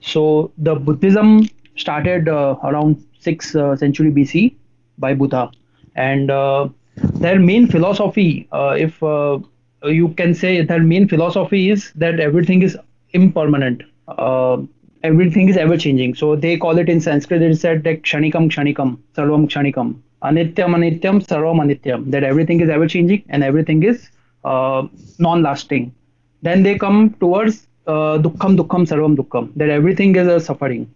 So 0.01 0.51
the 0.57 0.75
Buddhism 0.75 1.47
started 1.77 2.27
uh, 2.27 2.57
around 2.65 2.97
6th 3.21 3.55
uh, 3.55 3.77
century 3.77 4.11
BC 4.11 4.57
by 4.97 5.13
Buddha, 5.13 5.51
and 5.95 6.29
uh, 6.29 6.67
their 6.97 7.39
main 7.39 7.67
philosophy, 7.67 8.47
uh, 8.51 8.75
if 8.77 9.01
uh, 9.03 9.39
you 9.83 10.09
can 10.09 10.33
say, 10.33 10.61
their 10.61 10.81
main 10.81 11.07
philosophy 11.07 11.69
is 11.69 11.91
that 11.95 12.19
everything 12.19 12.61
is 12.61 12.77
impermanent. 13.11 13.83
Uh, 14.07 14.57
everything 15.03 15.49
is 15.49 15.57
ever 15.57 15.77
changing. 15.77 16.15
So 16.15 16.35
they 16.35 16.57
call 16.57 16.77
it 16.77 16.89
in 16.89 16.99
Sanskrit. 17.01 17.41
It 17.41 17.55
said 17.57 17.83
that 17.83 18.01
kshanikam 18.03 18.49
kshanikam, 18.49 18.97
sarvam 19.15 19.47
kshanikam, 19.47 19.95
anityam 20.23 20.75
anityam, 20.75 21.25
sarvam 21.25 21.59
anityam. 21.59 22.09
That 22.11 22.23
everything 22.23 22.61
is 22.61 22.69
ever 22.69 22.87
changing 22.87 23.23
and 23.29 23.43
everything 23.43 23.83
is 23.83 24.09
non-lasting. 24.43 25.93
Then 26.41 26.63
they 26.63 26.77
come 26.77 27.15
towards 27.19 27.67
uh, 27.87 28.17
dukkham 28.17 28.57
dukkham 28.57 28.85
sarvam 28.85 29.15
dukkham 29.15 29.51
that 29.55 29.69
everything 29.69 30.15
is 30.15 30.27
a 30.27 30.39
suffering 30.39 30.91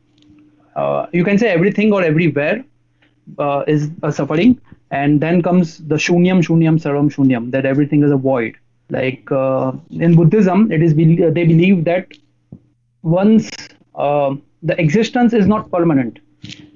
uh, 0.75 1.08
you 1.12 1.24
can 1.24 1.38
say 1.38 1.48
everything 1.48 1.93
or 1.93 2.03
everywhere 2.03 2.63
uh, 3.39 3.63
is 3.67 3.89
a 4.03 4.12
suffering 4.12 4.60
and 4.91 5.21
then 5.21 5.41
comes 5.41 5.77
the 5.88 5.95
shunyam 5.95 6.41
shunyam 6.48 6.79
sarvam 6.86 7.10
shunyam 7.15 7.51
that 7.51 7.65
everything 7.65 8.03
is 8.03 8.12
a 8.12 8.17
void. 8.17 8.55
Like 8.89 9.31
uh, 9.31 9.74
in 9.91 10.15
buddhism 10.15 10.71
it 10.71 10.83
is 10.83 10.93
be- 10.93 11.15
they 11.15 11.45
believe 11.53 11.86
that 11.86 12.07
once 13.03 13.50
uh, 13.95 14.36
the 14.63 14.79
existence 14.79 15.33
is 15.33 15.48
not 15.48 15.71
permanent 15.71 16.19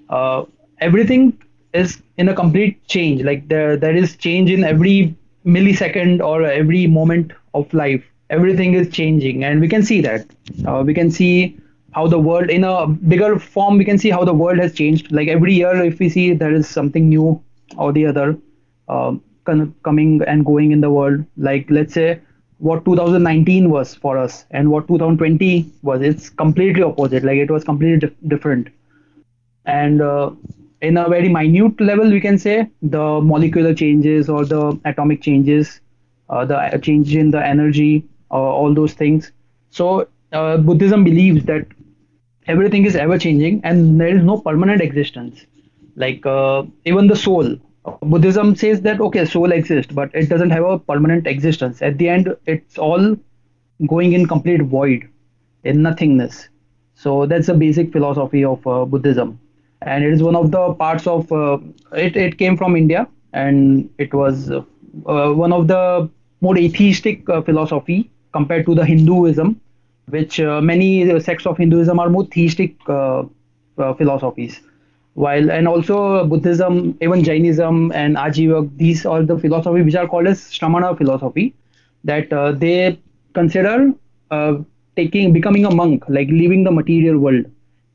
uh, 0.10 0.46
everything 0.80 1.38
is 1.74 2.02
in 2.18 2.30
a 2.30 2.34
complete 2.36 2.86
change. 2.88 3.22
Like 3.24 3.48
there 3.50 3.78
there 3.78 3.96
is 3.96 4.16
change 4.18 4.50
in 4.52 4.64
every 4.64 5.16
millisecond 5.46 6.22
or 6.24 6.44
every 6.44 6.88
moment 6.88 7.34
of 7.54 7.72
life. 7.74 8.04
Everything 8.30 8.74
is 8.74 8.90
changing 8.90 9.44
and 9.44 9.62
we 9.62 9.68
can 9.68 9.84
see 9.84 10.02
that. 10.02 10.26
Uh, 10.68 10.84
we 10.86 10.94
can 10.94 11.12
see 11.12 11.58
how 11.94 12.08
the 12.08 12.20
world 12.20 12.50
in 12.50 12.64
a 12.64 12.88
bigger 12.88 13.40
form 13.40 13.78
we 13.78 13.86
can 13.86 13.98
see 13.98 14.10
how 14.10 14.24
the 14.26 14.34
world 14.34 14.60
has 14.60 14.74
changed. 14.74 15.12
Like 15.12 15.28
every 15.28 15.54
year 15.54 15.76
if 15.84 16.00
we 16.00 16.10
see 16.10 16.34
there 16.34 16.54
is 16.54 16.68
something 16.68 17.10
new 17.10 17.42
or 17.78 17.92
the 17.94 18.06
other 18.06 18.38
uh, 18.88 19.16
coming 19.84 20.22
and 20.28 20.46
going 20.46 20.72
in 20.72 20.82
the 20.82 20.90
world 20.90 21.24
like 21.38 21.66
let's 21.70 21.94
say 21.94 22.20
what 22.60 22.84
2019 22.86 23.70
was 23.70 23.94
for 23.96 24.18
us 24.18 24.46
and 24.52 24.70
what 24.70 24.88
2020 24.88 25.66
was 25.84 26.02
it's 26.02 26.30
completely 26.30 26.84
opposite 26.84 27.24
like 27.24 27.38
it 27.38 27.52
was 27.52 27.64
completely 27.64 28.00
dif- 28.08 28.18
different 28.28 28.70
and 29.66 30.02
uh, 30.02 30.32
in 30.82 30.98
a 30.98 31.08
very 31.10 31.30
minute 31.30 31.80
level, 31.80 32.10
we 32.10 32.20
can 32.20 32.38
say 32.38 32.70
the 32.82 33.20
molecular 33.22 33.74
changes 33.74 34.30
or 34.30 34.46
the 34.46 34.80
atomic 34.86 35.22
changes, 35.22 35.82
uh, 36.30 36.46
the 36.46 36.80
change 36.82 37.16
in 37.16 37.32
the 37.32 37.44
energy, 37.46 38.06
uh, 38.32 38.36
all 38.36 38.74
those 38.74 38.94
things. 38.94 39.32
So 39.70 40.08
uh, 40.32 40.58
Buddhism 40.58 41.04
believes 41.04 41.46
that 41.46 41.68
everything 42.48 42.86
is 42.86 42.96
ever 42.96 43.18
changing 43.18 43.62
and 43.64 44.00
there 44.00 44.16
is 44.16 44.24
no 44.24 44.38
permanent 44.38 44.82
existence. 44.82 45.46
Like 45.96 46.26
uh, 46.26 46.64
even 46.86 47.08
the 47.08 47.16
soul, 47.16 47.58
Buddhism 48.02 48.56
says 48.56 48.82
that 48.82 49.00
okay, 49.00 49.26
soul 49.26 49.52
exists, 49.52 49.94
but 49.94 50.10
it 50.14 50.30
doesn't 50.30 50.50
have 50.52 50.64
a 50.64 50.80
permanent 50.80 51.28
existence. 51.28 51.82
At 51.82 51.98
the 51.98 52.10
end, 52.10 52.36
it's 52.46 52.78
all 52.78 53.16
going 53.88 54.14
in 54.14 54.28
complete 54.28 54.62
void, 54.62 55.08
in 55.64 55.82
nothingness. 55.82 56.50
So 56.96 57.26
that's 57.26 57.48
the 57.48 57.54
basic 57.54 57.92
philosophy 57.92 58.44
of 58.44 58.66
uh, 58.66 58.86
Buddhism 58.86 59.40
and 59.86 60.04
it 60.04 60.14
is 60.14 60.22
one 60.24 60.36
of 60.36 60.52
the 60.52 60.74
parts 60.74 61.08
of 61.08 61.32
uh, 61.32 61.58
it. 61.94 62.16
It 62.16 62.38
came 62.38 62.58
from 62.58 62.76
India, 62.76 63.08
and 63.34 63.90
it 63.98 64.14
was 64.14 64.52
uh, 64.52 64.62
one 65.06 65.54
of 65.54 65.68
the 65.68 66.10
more 66.42 66.58
atheistic 66.58 67.30
uh, 67.30 67.42
philosophy 67.42 68.12
compared 68.34 68.66
to 68.66 68.76
the 68.76 68.86
Hinduism, 68.86 69.60
which 70.10 70.40
uh, 70.40 70.62
many 70.62 71.20
sects 71.20 71.46
of 71.46 71.58
Hinduism 71.58 72.00
are 72.00 72.10
more 72.10 72.26
theistic 72.26 72.76
uh, 72.88 73.24
uh, 73.78 73.94
philosophies. 73.94 74.62
While 75.16 75.52
and 75.52 75.68
also 75.68 76.26
Buddhism, 76.26 76.98
even 77.02 77.24
Jainism 77.24 77.92
and 77.94 78.18
Ajivak, 78.18 78.78
these 78.78 79.06
are 79.06 79.24
the 79.24 79.38
philosophy 79.38 79.82
which 79.82 79.96
are 79.96 80.08
called 80.08 80.28
as 80.28 80.42
Shramana 80.52 80.98
philosophy, 80.98 81.56
that 82.06 82.30
they 82.60 83.00
consider 83.34 83.94
taking 84.96 85.34
becoming 85.34 85.66
a 85.66 85.74
monk, 85.74 86.04
like 86.10 86.28
leaving 86.30 86.64
the 86.64 86.72
material 86.72 87.18
world 87.20 87.46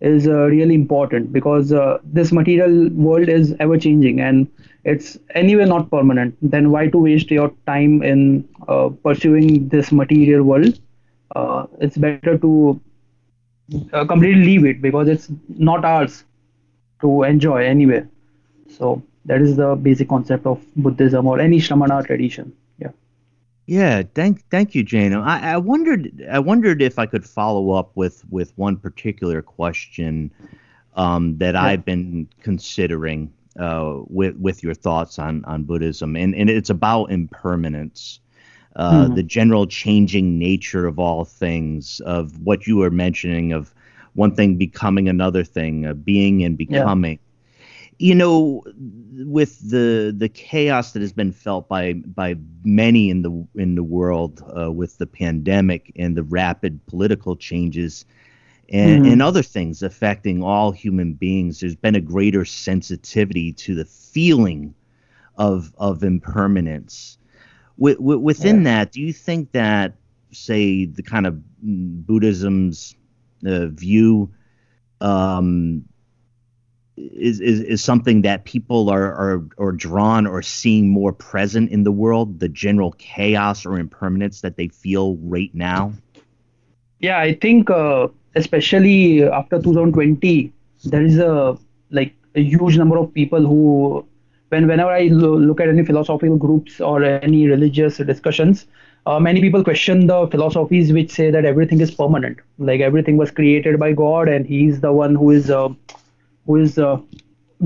is 0.00 0.26
uh, 0.26 0.46
really 0.46 0.74
important 0.74 1.32
because 1.32 1.72
uh, 1.72 1.98
this 2.04 2.32
material 2.32 2.88
world 2.90 3.28
is 3.28 3.54
ever 3.60 3.78
changing 3.78 4.20
and 4.20 4.48
it's 4.84 5.18
anyway 5.34 5.66
not 5.66 5.90
permanent. 5.90 6.34
Then 6.42 6.70
why 6.70 6.88
to 6.88 6.98
waste 6.98 7.30
your 7.30 7.52
time 7.66 8.02
in 8.02 8.48
uh, 8.68 8.88
pursuing 9.04 9.68
this 9.68 9.92
material 9.92 10.42
world? 10.42 10.78
Uh, 11.36 11.66
it's 11.80 11.98
better 11.98 12.38
to 12.38 12.80
uh, 13.92 14.04
completely 14.06 14.42
leave 14.44 14.64
it 14.64 14.80
because 14.82 15.08
it's 15.08 15.30
not 15.48 15.84
ours 15.84 16.24
to 17.00 17.22
enjoy 17.22 17.64
anyway 17.64 18.04
so 18.68 19.02
that 19.24 19.40
is 19.40 19.56
the 19.56 19.74
basic 19.76 20.08
concept 20.08 20.46
of 20.46 20.62
buddhism 20.76 21.26
or 21.26 21.40
any 21.40 21.58
shramana 21.58 22.04
tradition 22.06 22.52
Yeah. 22.78 22.92
yeah, 23.66 24.02
thank 24.14 24.48
thank 24.50 24.74
you, 24.74 24.82
Jane. 24.82 25.14
I, 25.14 25.54
I 25.54 25.56
wondered 25.56 26.26
I 26.30 26.38
wondered 26.40 26.82
if 26.82 26.98
I 26.98 27.06
could 27.06 27.24
follow 27.24 27.70
up 27.72 27.92
with 27.94 28.24
with 28.30 28.52
one 28.56 28.76
particular 28.76 29.42
question 29.42 30.32
um, 30.96 31.38
that 31.38 31.54
yeah. 31.54 31.62
I've 31.62 31.84
been 31.84 32.28
considering 32.42 33.32
uh, 33.58 34.00
with 34.08 34.36
with 34.36 34.62
your 34.62 34.74
thoughts 34.74 35.18
on 35.18 35.44
on 35.44 35.64
Buddhism, 35.64 36.16
and 36.16 36.34
and 36.34 36.50
it's 36.50 36.70
about 36.70 37.12
impermanence. 37.12 38.20
Uh, 38.76 39.04
mm-hmm. 39.04 39.14
the 39.14 39.22
general 39.22 39.66
changing 39.66 40.38
nature 40.38 40.86
of 40.86 40.98
all 40.98 41.24
things, 41.24 42.00
of 42.06 42.38
what 42.40 42.66
you 42.68 42.76
were 42.76 42.90
mentioning, 42.90 43.52
of 43.52 43.74
one 44.14 44.34
thing 44.34 44.56
becoming 44.56 45.08
another 45.08 45.44
thing, 45.44 45.84
of 45.86 46.04
being 46.04 46.42
and 46.42 46.56
becoming 46.56 47.18
you 48.00 48.14
know 48.14 48.64
with 49.26 49.70
the 49.70 50.12
the 50.16 50.28
chaos 50.28 50.92
that 50.92 51.02
has 51.02 51.12
been 51.12 51.32
felt 51.32 51.68
by 51.68 51.92
by 51.92 52.34
many 52.64 53.10
in 53.10 53.20
the 53.20 53.46
in 53.60 53.74
the 53.74 53.82
world 53.82 54.42
uh, 54.58 54.72
with 54.72 54.96
the 54.96 55.06
pandemic 55.06 55.92
and 55.96 56.16
the 56.16 56.22
rapid 56.22 56.84
political 56.86 57.36
changes 57.36 58.06
and, 58.70 59.02
mm-hmm. 59.02 59.12
and 59.12 59.22
other 59.22 59.42
things 59.42 59.82
affecting 59.82 60.42
all 60.42 60.72
human 60.72 61.12
beings 61.12 61.60
there's 61.60 61.76
been 61.76 61.94
a 61.94 62.00
greater 62.00 62.44
sensitivity 62.44 63.52
to 63.52 63.74
the 63.74 63.84
feeling 63.84 64.74
of 65.36 65.74
of 65.76 66.02
impermanence 66.02 67.18
w- 67.78 67.96
w- 67.96 68.18
within 68.18 68.64
yeah. 68.64 68.76
that 68.76 68.92
do 68.92 69.02
you 69.02 69.12
think 69.12 69.52
that 69.52 69.92
say 70.32 70.86
the 70.86 71.02
kind 71.02 71.26
of 71.26 71.34
mm, 71.62 72.06
buddhism's 72.06 72.94
uh, 73.46 73.66
view 73.66 74.30
um, 75.00 75.84
is, 76.96 77.40
is, 77.40 77.60
is 77.60 77.82
something 77.82 78.22
that 78.22 78.44
people 78.44 78.90
are, 78.90 79.12
are, 79.14 79.42
are 79.58 79.72
drawn 79.72 80.26
or 80.26 80.42
seeing 80.42 80.88
more 80.88 81.12
present 81.12 81.70
in 81.70 81.84
the 81.84 81.92
world, 81.92 82.40
the 82.40 82.48
general 82.48 82.92
chaos 82.92 83.64
or 83.64 83.78
impermanence 83.78 84.40
that 84.42 84.56
they 84.56 84.68
feel 84.68 85.16
right 85.16 85.50
now? 85.54 85.92
Yeah, 86.98 87.18
I 87.18 87.34
think 87.34 87.70
uh, 87.70 88.08
especially 88.34 89.24
after 89.24 89.60
2020, 89.60 90.52
there 90.84 91.02
is 91.02 91.18
a 91.18 91.58
like 91.90 92.14
a 92.34 92.42
huge 92.42 92.76
number 92.76 92.98
of 92.98 93.12
people 93.12 93.40
who, 93.40 94.06
when 94.50 94.66
whenever 94.66 94.90
I 94.90 95.08
lo- 95.08 95.38
look 95.38 95.60
at 95.60 95.68
any 95.68 95.84
philosophical 95.84 96.36
groups 96.36 96.80
or 96.80 97.02
any 97.02 97.48
religious 97.48 97.96
discussions, 97.96 98.66
uh, 99.06 99.18
many 99.18 99.40
people 99.40 99.64
question 99.64 100.06
the 100.06 100.26
philosophies 100.28 100.92
which 100.92 101.10
say 101.10 101.30
that 101.30 101.44
everything 101.44 101.80
is 101.80 101.90
permanent, 101.90 102.38
like 102.58 102.80
everything 102.80 103.16
was 103.16 103.30
created 103.30 103.78
by 103.78 103.92
God 103.92 104.28
and 104.28 104.46
He's 104.46 104.80
the 104.80 104.92
one 104.92 105.14
who 105.14 105.30
is 105.30 105.50
uh, 105.50 105.68
who 106.46 106.56
is 106.56 106.78
a 106.78 107.02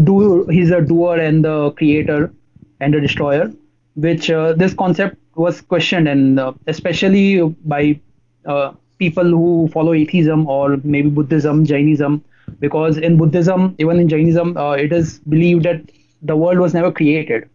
do 0.02 0.44
he's 0.46 0.70
a 0.72 0.80
doer 0.80 1.16
and 1.18 1.44
the 1.44 1.70
creator 1.72 2.32
and 2.80 2.92
the 2.92 3.00
destroyer 3.00 3.52
which 3.94 4.28
uh, 4.28 4.52
this 4.54 4.74
concept 4.74 5.16
was 5.36 5.60
questioned 5.60 6.08
and 6.08 6.40
uh, 6.40 6.52
especially 6.66 7.40
by 7.64 7.98
uh, 8.46 8.72
people 8.98 9.24
who 9.24 9.68
follow 9.72 9.92
atheism 9.94 10.48
or 10.48 10.78
maybe 10.82 11.08
buddhism 11.08 11.64
jainism 11.64 12.24
because 12.58 12.98
in 12.98 13.16
buddhism 13.16 13.72
even 13.78 14.00
in 14.00 14.08
jainism 14.08 14.56
uh, 14.56 14.72
it 14.72 14.92
is 14.92 15.20
believed 15.20 15.62
that 15.64 15.80
the 16.24 16.36
world 16.36 16.58
was 16.58 16.74
never 16.74 16.90
created. 16.90 17.48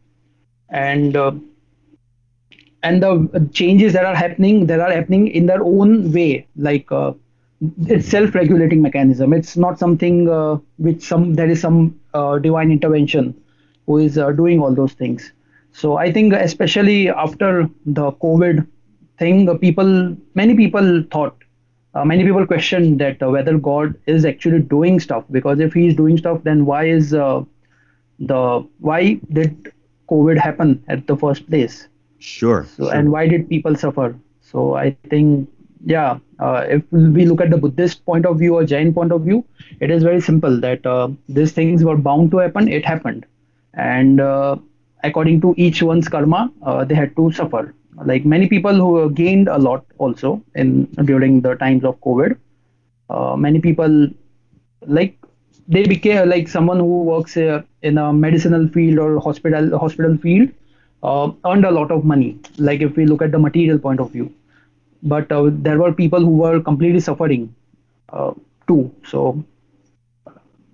And 0.70 1.16
uh, 1.16 1.32
and 2.84 3.04
the 3.04 3.50
changes 3.54 3.94
that 3.94 4.06
are 4.06 4.16
happening 4.16 4.68
that 4.68 4.80
are 4.80 4.92
happening 4.92 5.28
in 5.28 5.46
their 5.46 5.64
own 5.64 6.12
way 6.12 6.48
like 6.56 6.92
uh, 6.92 7.14
it's 7.88 8.08
self-regulating 8.08 8.82
mechanism. 8.82 9.34
It's 9.34 9.58
not 9.58 9.80
something 9.80 10.30
uh, 10.30 10.58
which 10.78 11.02
some 11.02 11.34
there 11.34 11.50
is 11.50 11.60
some 11.60 12.00
uh, 12.14 12.40
divine 12.40 12.72
intervention 12.72 13.36
who 13.86 13.98
is 13.98 14.18
uh, 14.18 14.32
doing 14.32 14.62
all 14.62 14.74
those 14.74 14.94
things. 14.94 15.34
So 15.72 15.98
i 15.98 16.12
think 16.12 16.34
especially 16.34 17.10
after 17.10 17.70
the 17.86 18.12
covid 18.24 18.66
thing 19.20 19.46
the 19.46 19.56
people 19.56 19.92
many 20.34 20.56
people 20.56 21.04
thought 21.12 21.36
uh, 21.94 22.06
many 22.06 22.24
people 22.24 22.46
questioned 22.48 23.00
that 23.02 23.22
uh, 23.22 23.30
whether 23.30 23.58
god 23.58 23.94
is 24.08 24.26
actually 24.26 24.62
doing 24.62 25.00
stuff. 25.00 25.26
Because 25.30 25.60
if 25.60 25.74
he 25.74 25.88
is 25.88 25.96
doing 25.96 26.18
stuff 26.18 26.44
then 26.44 26.66
why 26.66 26.86
is 26.86 27.12
the 27.12 28.46
why 28.80 29.20
did 29.32 29.72
covid 30.10 30.38
happen 30.38 30.84
at 30.88 31.06
the 31.08 31.16
first 31.18 31.48
place 31.50 31.88
sure 32.20 32.66
so 32.66 32.84
sure. 32.84 32.94
and 32.96 33.12
why 33.12 33.28
did 33.28 33.50
people 33.50 33.76
suffer 33.76 34.16
so 34.42 34.76
i 34.76 34.92
think 35.10 35.50
yeah, 35.86 36.20
uh, 36.40 36.66
if 36.68 36.84
we 36.92 37.26
look 37.26 37.42
at 37.42 37.50
the 37.50 37.58
Buddhist 37.58 38.06
point 38.06 38.26
of 38.26 38.38
view 38.40 38.56
or 38.56 38.64
Jain 38.66 38.94
point 38.94 39.12
of 39.12 39.22
view, 39.22 39.46
it 39.80 39.90
is 39.92 40.04
very 40.04 40.22
simple 40.22 40.60
that 40.62 40.86
uh, 40.86 41.10
these 41.28 41.52
things 41.54 41.84
were 41.84 41.98
bound 41.98 42.32
to 42.32 42.38
happen. 42.38 42.68
It 42.68 42.86
happened, 42.86 43.26
and 43.74 44.20
uh, 44.20 44.58
according 45.04 45.42
to 45.42 45.54
each 45.58 45.82
one's 45.82 46.08
karma, 46.08 46.52
uh, 46.64 46.84
they 46.86 46.96
had 46.96 47.16
to 47.16 47.32
suffer. 47.32 47.74
Like 48.06 48.26
many 48.26 48.48
people 48.48 48.74
who 48.74 49.10
gained 49.12 49.48
a 49.48 49.58
lot 49.58 49.86
also 49.98 50.42
in 50.56 50.86
during 51.06 51.42
the 51.42 51.56
times 51.56 51.84
of 51.84 52.00
COVID. 52.02 52.38
Uh, 53.10 53.36
many 53.36 53.60
people 53.60 54.08
like 54.86 55.18
they 55.68 55.84
became 55.84 56.30
like 56.30 56.48
someone 56.48 56.80
who 56.80 57.04
works 57.04 57.36
uh, 57.38 57.62
in 57.82 57.98
a 57.98 58.14
medicinal 58.14 58.68
field 58.68 59.00
or 59.00 59.20
hospital 59.20 59.78
hospital 59.78 60.18
field 60.18 60.50
earned 61.04 61.66
a 61.66 61.72
lot 61.72 61.92
of 61.92 62.04
money. 62.06 62.40
Like 62.58 62.82
if 62.82 62.96
we 62.96 63.06
look 63.06 63.22
at 63.22 63.32
the 63.32 63.40
material 63.40 63.80
point 63.80 64.00
of 64.00 64.12
view 64.12 64.34
but 65.04 65.32
uh, 65.32 65.50
there 65.52 65.80
were 65.80 65.94
people 65.94 66.20
who 66.20 66.38
were 66.38 66.60
completely 66.60 67.00
suffering 67.00 67.54
uh, 68.10 68.34
too. 68.68 68.92
So 69.06 69.44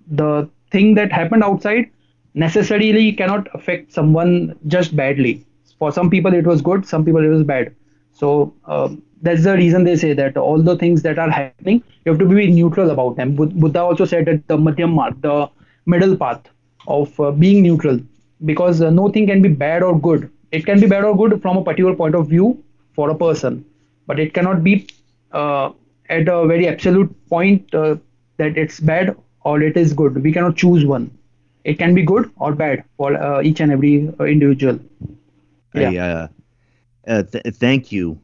the 0.06 0.48
thing 0.70 0.94
that 0.94 1.12
happened 1.12 1.42
outside 1.42 1.90
necessarily 2.34 3.12
cannot 3.12 3.48
affect 3.54 3.92
someone 3.92 4.56
just 4.66 4.96
badly. 4.96 5.44
For 5.78 5.92
some 5.92 6.10
people 6.10 6.32
it 6.34 6.46
was 6.46 6.60
good, 6.62 6.86
some 6.86 7.04
people 7.04 7.24
it 7.24 7.28
was 7.28 7.44
bad. 7.44 7.74
So 8.12 8.54
uh, 8.64 8.88
that's 9.22 9.44
the 9.44 9.56
reason 9.56 9.84
they 9.84 9.96
say 9.96 10.12
that 10.14 10.36
all 10.36 10.62
the 10.62 10.76
things 10.76 11.02
that 11.02 11.18
are 11.18 11.30
happening, 11.30 11.82
you 12.04 12.12
have 12.12 12.18
to 12.18 12.26
be 12.26 12.50
neutral 12.50 12.90
about 12.90 13.16
them. 13.16 13.34
Buddha 13.36 13.80
also 13.80 14.04
said 14.04 14.26
that 14.26 14.46
the 14.48 14.56
madhyam 14.56 14.96
the 15.20 15.48
middle 15.86 16.16
path 16.16 16.42
of 16.86 17.18
uh, 17.20 17.30
being 17.30 17.62
neutral, 17.62 18.00
because 18.44 18.80
uh, 18.80 18.90
nothing 18.90 19.26
can 19.26 19.42
be 19.42 19.48
bad 19.48 19.82
or 19.82 19.98
good. 19.98 20.30
It 20.52 20.64
can 20.64 20.80
be 20.80 20.86
bad 20.86 21.04
or 21.04 21.16
good 21.16 21.40
from 21.42 21.56
a 21.56 21.64
particular 21.64 21.94
point 21.94 22.14
of 22.14 22.28
view 22.28 22.62
for 22.94 23.10
a 23.10 23.14
person 23.14 23.64
but 24.06 24.18
it 24.18 24.32
cannot 24.32 24.62
be 24.62 24.86
uh, 25.32 25.70
at 26.08 26.28
a 26.28 26.46
very 26.46 26.66
absolute 26.68 27.10
point 27.28 27.74
uh, 27.74 27.96
that 28.36 28.56
it's 28.56 28.80
bad 28.80 29.16
or 29.44 29.62
it 29.62 29.76
is 29.76 29.92
good. 29.92 30.22
We 30.22 30.32
cannot 30.32 30.56
choose 30.56 30.84
one. 30.84 31.10
It 31.64 31.78
can 31.78 31.94
be 31.94 32.02
good 32.02 32.30
or 32.36 32.52
bad 32.54 32.84
for 32.96 33.14
uh, 33.14 33.42
each 33.42 33.60
and 33.60 33.72
every 33.72 34.08
uh, 34.20 34.24
individual. 34.24 34.78
Yeah. 35.74 35.94
Uh, 37.06 37.10
uh, 37.10 37.22
th- 37.22 37.54
thank 37.54 37.92
you. 37.92 38.18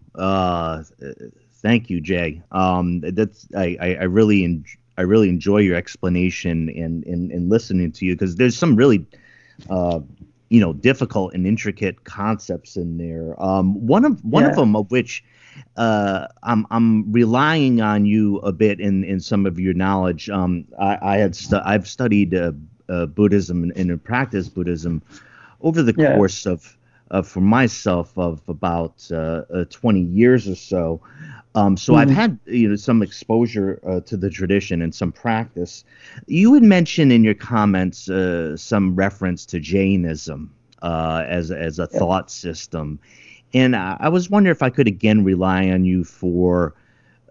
thank 1.62 1.90
you, 1.90 2.00
Jay. 2.00 2.42
Um, 2.50 3.00
that's 3.00 3.46
I, 3.56 3.76
I, 3.80 3.94
I 4.00 4.02
really 4.04 4.44
en- 4.44 4.64
I 4.98 5.02
really 5.02 5.28
enjoy 5.28 5.58
your 5.58 5.76
explanation 5.76 6.68
and 6.70 7.04
and, 7.04 7.30
and 7.30 7.48
listening 7.48 7.92
to 7.92 8.04
you 8.06 8.14
because 8.14 8.36
there's 8.36 8.56
some 8.56 8.76
really 8.76 9.06
uh, 9.70 10.00
you 10.50 10.60
know 10.60 10.72
difficult 10.72 11.34
and 11.34 11.46
intricate 11.46 12.04
concepts 12.04 12.76
in 12.76 12.98
there. 12.98 13.40
Um, 13.42 13.86
one 13.86 14.04
of 14.04 14.22
one 14.24 14.44
yeah. 14.44 14.50
of 14.50 14.56
them 14.56 14.76
of 14.76 14.90
which 14.90 15.24
uh, 15.76 16.26
I'm 16.42 16.66
I'm 16.70 17.10
relying 17.10 17.80
on 17.80 18.04
you 18.04 18.38
a 18.38 18.52
bit 18.52 18.80
in 18.80 19.04
in 19.04 19.20
some 19.20 19.46
of 19.46 19.58
your 19.58 19.74
knowledge. 19.74 20.28
Um, 20.28 20.66
I, 20.78 20.98
I 21.00 21.16
had 21.16 21.34
stu- 21.34 21.62
I've 21.64 21.88
studied 21.88 22.34
uh, 22.34 22.52
uh, 22.88 23.06
Buddhism 23.06 23.62
and, 23.62 23.90
and 23.90 24.04
practice 24.04 24.48
Buddhism 24.48 25.02
over 25.62 25.82
the 25.82 25.94
yeah. 25.96 26.16
course 26.16 26.46
of 26.46 26.76
uh, 27.12 27.22
for 27.22 27.40
myself 27.40 28.16
of 28.16 28.40
about 28.48 29.06
uh, 29.12 29.42
uh, 29.52 29.64
20 29.70 30.00
years 30.00 30.48
or 30.48 30.56
so. 30.56 31.00
Um, 31.54 31.76
so 31.76 31.92
mm-hmm. 31.92 32.00
I've 32.00 32.10
had 32.10 32.38
you 32.46 32.68
know 32.68 32.76
some 32.76 33.02
exposure 33.02 33.78
uh, 33.86 34.00
to 34.00 34.16
the 34.16 34.30
tradition 34.30 34.80
and 34.80 34.94
some 34.94 35.12
practice. 35.12 35.84
You 36.26 36.54
had 36.54 36.62
mentioned 36.62 37.12
in 37.12 37.22
your 37.22 37.34
comments 37.34 38.08
uh, 38.08 38.56
some 38.56 38.96
reference 38.96 39.44
to 39.46 39.60
Jainism 39.60 40.52
uh, 40.80 41.24
as 41.28 41.50
as 41.50 41.78
a 41.78 41.88
yeah. 41.92 41.98
thought 41.98 42.30
system, 42.30 42.98
and 43.52 43.76
I, 43.76 43.98
I, 44.00 44.08
was 44.08 44.30
wondering 44.30 44.52
if 44.52 44.62
I 44.62 44.70
could 44.70 44.88
again 44.88 45.24
rely 45.24 45.68
on 45.68 45.84
you 45.84 46.04
for 46.04 46.74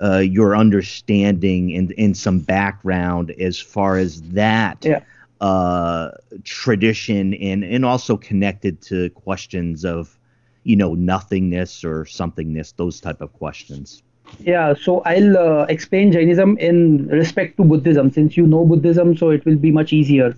uh, 0.03 0.19
your 0.19 0.55
understanding 0.55 1.75
and, 1.75 1.91
and 1.97 2.15
some 2.15 2.39
background 2.39 3.31
as 3.39 3.59
far 3.59 3.97
as 3.97 4.21
that. 4.21 4.85
Yeah. 4.85 5.01
Uh, 5.41 6.11
tradition 6.43 7.33
and 7.33 7.63
and 7.63 7.83
also 7.83 8.15
connected 8.15 8.79
to 8.79 9.09
questions 9.09 9.83
of 9.83 10.19
you 10.65 10.75
know 10.75 10.93
nothingness 10.93 11.83
or 11.83 12.05
somethingness 12.05 12.75
those 12.75 13.01
type 13.01 13.21
of 13.21 13.33
questions 13.33 14.03
yeah, 14.39 14.73
so 14.73 15.01
I'll 15.01 15.37
uh, 15.37 15.65
explain 15.65 16.11
Jainism 16.11 16.57
in 16.57 17.07
respect 17.07 17.57
to 17.57 17.63
Buddhism. 17.63 18.11
Since 18.11 18.37
you 18.37 18.47
know 18.47 18.65
Buddhism, 18.65 19.17
so 19.17 19.29
it 19.29 19.45
will 19.45 19.57
be 19.57 19.71
much 19.71 19.93
easier. 19.93 20.35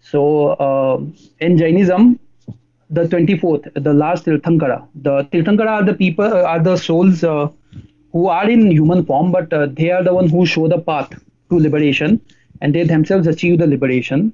So 0.00 0.48
uh, 0.48 1.00
in 1.40 1.58
Jainism, 1.58 2.18
the 2.90 3.04
24th, 3.04 3.70
the 3.74 3.92
last 3.92 4.26
Tirthankara, 4.26 4.86
the 4.94 5.24
Tirthankara 5.24 5.68
are 5.68 5.84
the 5.84 5.94
people, 5.94 6.24
uh, 6.24 6.42
are 6.42 6.60
the 6.60 6.76
souls 6.76 7.24
uh, 7.24 7.48
who 8.12 8.28
are 8.28 8.48
in 8.48 8.70
human 8.70 9.04
form, 9.04 9.32
but 9.32 9.52
uh, 9.52 9.66
they 9.66 9.90
are 9.90 10.02
the 10.02 10.14
one 10.14 10.28
who 10.28 10.46
show 10.46 10.68
the 10.68 10.78
path 10.78 11.10
to 11.50 11.58
liberation, 11.58 12.20
and 12.60 12.74
they 12.74 12.84
themselves 12.84 13.26
achieve 13.26 13.58
the 13.58 13.66
liberation, 13.66 14.32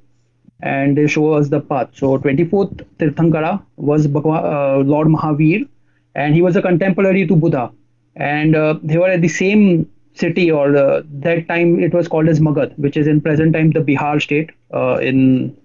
and 0.62 0.96
they 0.96 1.06
show 1.06 1.32
us 1.32 1.48
the 1.48 1.60
path. 1.60 1.90
So 1.94 2.18
24th 2.18 2.84
Tirthankara 2.98 3.62
was 3.76 4.06
Bhagwan, 4.06 4.44
uh, 4.44 4.78
Lord 4.78 5.08
Mahavir, 5.08 5.68
and 6.14 6.34
he 6.34 6.42
was 6.42 6.56
a 6.56 6.62
contemporary 6.62 7.26
to 7.26 7.36
Buddha 7.36 7.70
and 8.16 8.56
uh, 8.56 8.78
they 8.82 8.98
were 8.98 9.08
at 9.08 9.22
the 9.22 9.28
same 9.28 9.90
city 10.14 10.50
or 10.50 10.76
uh, 10.76 11.02
that 11.10 11.46
time 11.48 11.80
it 11.80 11.94
was 11.94 12.08
called 12.08 12.28
as 12.28 12.40
Magad, 12.40 12.76
which 12.78 12.96
is 12.96 13.06
in 13.06 13.20
present 13.20 13.54
time 13.54 13.70
the 13.70 13.80
Bihar 13.80 14.20
state 14.20 14.50
uh, 14.74 14.98
in 15.00 15.56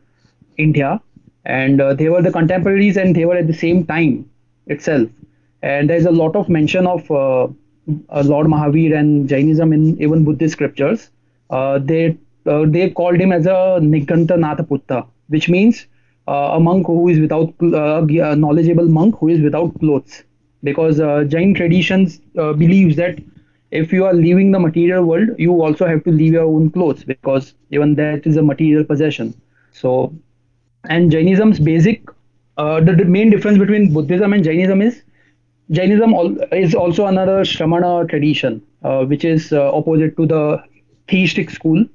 India. 0.57 1.01
And 1.45 1.81
uh, 1.81 1.93
they 1.93 2.09
were 2.09 2.21
the 2.21 2.31
contemporaries 2.31 2.97
and 2.97 3.15
they 3.15 3.25
were 3.25 3.35
at 3.35 3.47
the 3.47 3.53
same 3.53 3.85
time 3.85 4.29
itself. 4.67 5.09
And 5.61 5.89
there's 5.89 6.05
a 6.05 6.11
lot 6.11 6.35
of 6.35 6.49
mention 6.49 6.87
of 6.87 7.09
uh, 7.11 7.47
Lord 8.23 8.47
Mahavir 8.47 8.97
and 8.97 9.27
Jainism 9.27 9.73
in 9.73 10.01
even 10.01 10.23
Buddhist 10.23 10.53
scriptures. 10.53 11.09
they 11.49 12.17
they 12.45 12.89
called 12.89 13.19
him 13.19 13.31
as 13.31 13.45
a 13.45 13.79
Niganta 13.81 14.37
Nathaputta, 14.37 15.07
which 15.27 15.49
means 15.49 15.87
a 16.27 16.59
monk 16.59 16.87
who 16.87 17.07
is 17.07 17.19
without 17.19 17.53
a 17.61 18.35
knowledgeable 18.35 18.87
monk 18.87 19.17
who 19.19 19.29
is 19.29 19.41
without 19.41 19.77
clothes 19.79 20.23
because 20.65 20.99
uh, 20.99 21.23
Jain 21.23 21.53
traditions 21.53 22.19
uh, 22.37 22.51
believes 22.53 22.95
that 22.97 23.19
if 23.71 23.93
you 23.93 24.05
are 24.05 24.13
leaving 24.13 24.51
the 24.51 24.59
material 24.59 25.03
world, 25.03 25.29
you 25.37 25.51
also 25.61 25.85
have 25.85 26.03
to 26.03 26.11
leave 26.11 26.33
your 26.33 26.45
own 26.45 26.69
clothes 26.71 27.03
because 27.03 27.53
even 27.71 27.95
that 27.95 28.25
is 28.25 28.37
a 28.37 28.41
material 28.41 28.83
possession. 28.83 29.33
So, 29.71 30.13
and 30.89 31.11
Jainism's 31.11 31.59
basic, 31.59 32.01
uh, 32.57 32.79
the, 32.79 32.93
the, 32.93 33.05
main 33.05 33.29
difference 33.29 33.57
between 33.57 33.93
Buddhism 33.93 34.33
and 34.33 34.43
Jainism 34.43 34.81
is 34.81 35.01
Jainism 35.71 36.13
is 36.51 36.73
also 36.73 37.07
another 37.07 37.41
Shramana 37.41 38.07
tradition, 38.09 38.61
uh, 38.83 39.03
which 39.05 39.25
is 39.25 39.51
uh, 39.51 39.73
opposite 39.75 40.15
to 40.17 40.25
the 40.25 40.63
theistic 41.07 41.49
school 41.49 41.85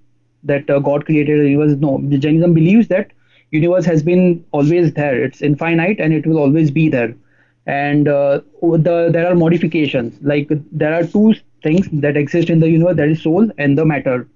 that 0.44 0.68
uh, 0.70 0.79
God 0.79 1.05
created 1.07 1.40
the 1.40 1.50
universe. 1.50 1.79
No, 1.79 2.00
Jainism 2.18 2.55
believes 2.55 2.88
that 2.88 3.12
universe 3.50 3.85
has 3.85 4.03
been 4.03 4.44
always 4.53 4.92
there. 4.94 5.22
It's 5.22 5.42
infinite 5.42 6.00
and 6.00 6.12
it 6.12 6.26
will 6.26 6.38
always 6.38 6.70
be 6.70 6.88
there. 6.88 7.14
And 7.66 8.09
uh, 8.09 8.40
the, 8.62 9.11
there 9.12 9.26
are 9.26 9.35
modifications. 9.35 10.18
Like 10.22 10.50
there 10.72 10.94
are 10.94 11.05
two 11.05 11.35
things 11.62 11.88
that 11.92 12.16
exist 12.16 12.50
in 12.50 12.61
the 12.61 12.70
universe 12.70 12.96
that 12.96 13.09
is 13.09 13.22
soul 13.22 13.50
and 13.59 13.76
the 13.76 13.85
matter. 13.85 14.26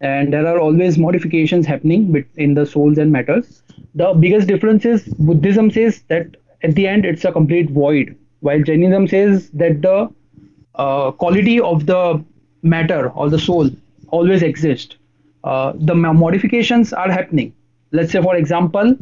And 0.00 0.32
there 0.32 0.46
are 0.46 0.58
always 0.58 0.98
modifications 0.98 1.64
happening 1.64 2.26
in 2.36 2.54
the 2.54 2.66
souls 2.66 2.98
and 2.98 3.12
matters. 3.12 3.62
The 3.94 4.12
biggest 4.14 4.48
difference 4.48 4.84
is 4.84 5.04
buddhism 5.04 5.70
says 5.70 6.02
that 6.08 6.36
at 6.62 6.74
the 6.74 6.88
end 6.88 7.04
it's 7.04 7.24
a 7.24 7.32
complete 7.32 7.70
void. 7.70 8.16
While 8.40 8.62
jainism 8.62 9.06
says 9.06 9.50
that 9.50 9.82
the 9.82 10.12
uh, 10.74 11.12
quality 11.12 11.60
of 11.60 11.86
the 11.86 12.24
matter 12.62 13.10
or 13.10 13.30
the 13.30 13.38
soul 13.38 13.70
always 14.08 14.42
exists 14.42 14.96
uh, 15.44 15.72
the 15.76 15.94
modifications 15.94 16.92
are 16.92 17.10
happening. 17.10 17.52
Let's 17.92 18.12
say 18.12 18.22
for 18.22 18.36
example 18.36 18.96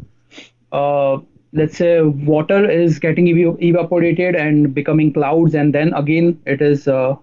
uh, 0.71 1.17
let's 1.53 1.77
say 1.77 2.01
water 2.01 2.69
is 2.69 2.99
getting 2.99 3.27
ev- 3.29 3.61
evaporated 3.61 4.35
and 4.35 4.73
becoming 4.73 5.13
clouds 5.13 5.53
and 5.55 5.73
then 5.73 5.93
again 5.93 6.39
it 6.45 6.61
is 6.61 6.87
uh, 6.87 7.15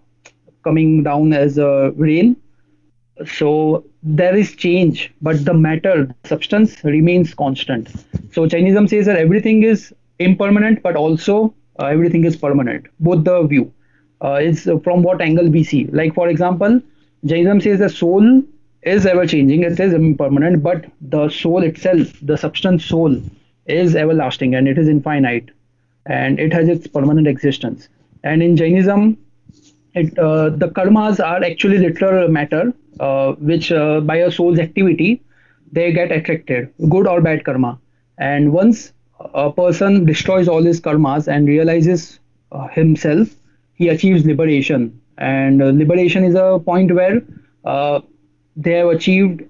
coming 0.64 1.02
down 1.02 1.32
as 1.32 1.58
uh, 1.58 1.92
rain. 1.92 2.36
So 3.26 3.84
there 4.02 4.36
is 4.36 4.54
change 4.54 5.12
but 5.20 5.44
the 5.44 5.54
matter 5.54 6.14
substance 6.24 6.82
remains 6.84 7.34
constant. 7.34 7.88
So 8.32 8.46
jainism 8.46 8.86
says 8.88 9.06
that 9.06 9.16
everything 9.16 9.62
is 9.64 9.92
impermanent 10.18 10.82
but 10.82 10.96
also 10.96 11.54
uh, 11.80 11.86
everything 11.86 12.24
is 12.24 12.36
permanent. 12.36 12.86
Both 13.00 13.24
the 13.24 13.42
view 13.42 13.72
is 14.40 14.64
from 14.84 15.02
what 15.02 15.20
angle 15.20 15.48
we 15.50 15.64
see. 15.64 15.86
Like 15.86 16.14
for 16.14 16.28
example 16.28 16.80
jainism 17.24 17.60
says 17.60 17.80
the 17.80 17.88
soul 17.88 18.42
is 18.82 19.06
ever 19.06 19.26
changing 19.26 19.62
it 19.62 19.78
is 19.80 19.92
impermanent 19.92 20.62
but 20.62 20.86
the 21.00 21.28
soul 21.28 21.62
itself 21.62 22.12
the 22.22 22.36
substance 22.36 22.84
soul 22.84 23.20
is 23.66 23.94
everlasting 23.96 24.54
and 24.54 24.66
it 24.68 24.78
is 24.78 24.88
infinite 24.88 25.50
and 26.08 26.40
it 26.40 26.52
has 26.52 26.68
its 26.68 26.86
permanent 26.86 27.28
existence. 27.28 27.88
And 28.24 28.42
in 28.42 28.56
Jainism, 28.56 29.18
it, 29.94 30.18
uh, 30.18 30.50
the 30.50 30.68
karmas 30.68 31.24
are 31.24 31.44
actually 31.44 31.78
literal 31.78 32.28
matter, 32.28 32.72
uh, 32.98 33.32
which 33.34 33.70
uh, 33.70 34.00
by 34.00 34.16
a 34.16 34.30
soul's 34.30 34.58
activity, 34.58 35.22
they 35.70 35.92
get 35.92 36.10
attracted, 36.10 36.72
good 36.88 37.06
or 37.06 37.20
bad 37.20 37.44
karma. 37.44 37.78
And 38.18 38.52
once 38.52 38.92
a 39.34 39.52
person 39.52 40.04
destroys 40.06 40.48
all 40.48 40.62
his 40.62 40.80
karmas 40.80 41.28
and 41.28 41.46
realizes 41.46 42.18
uh, 42.52 42.68
himself, 42.68 43.28
he 43.74 43.88
achieves 43.88 44.24
liberation. 44.24 45.00
And 45.18 45.62
uh, 45.62 45.66
liberation 45.66 46.24
is 46.24 46.34
a 46.34 46.60
point 46.64 46.92
where 46.94 47.22
uh, 47.64 48.00
they 48.58 48.72
have 48.72 48.88
achieved, 48.88 49.42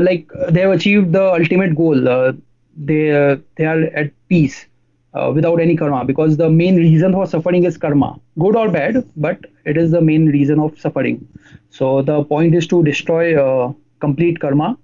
like 0.00 0.28
they 0.50 0.60
have 0.60 0.72
achieved 0.72 1.12
the 1.12 1.24
ultimate 1.32 1.76
goal. 1.76 2.34
They 2.76 3.12
uh, 3.12 3.36
they 3.56 3.66
are 3.66 3.82
at 4.02 4.12
peace 4.28 4.66
uh, 5.14 5.32
without 5.34 5.60
any 5.60 5.76
karma 5.76 6.04
because 6.04 6.36
the 6.36 6.48
main 6.48 6.76
reason 6.76 7.12
for 7.12 7.26
suffering 7.26 7.64
is 7.64 7.76
karma. 7.78 8.20
Good 8.38 8.56
or 8.56 8.70
bad 8.70 9.04
but 9.16 9.38
it 9.64 9.76
is 9.76 9.90
the 9.90 10.00
main 10.00 10.26
reason 10.28 10.60
of 10.60 10.78
suffering. 10.78 11.26
So 11.70 12.02
the 12.02 12.24
point 12.24 12.54
is 12.54 12.66
to 12.68 12.82
destroy 12.84 13.36
uh, 13.42 13.72
complete 14.00 14.40
karma 14.40 14.78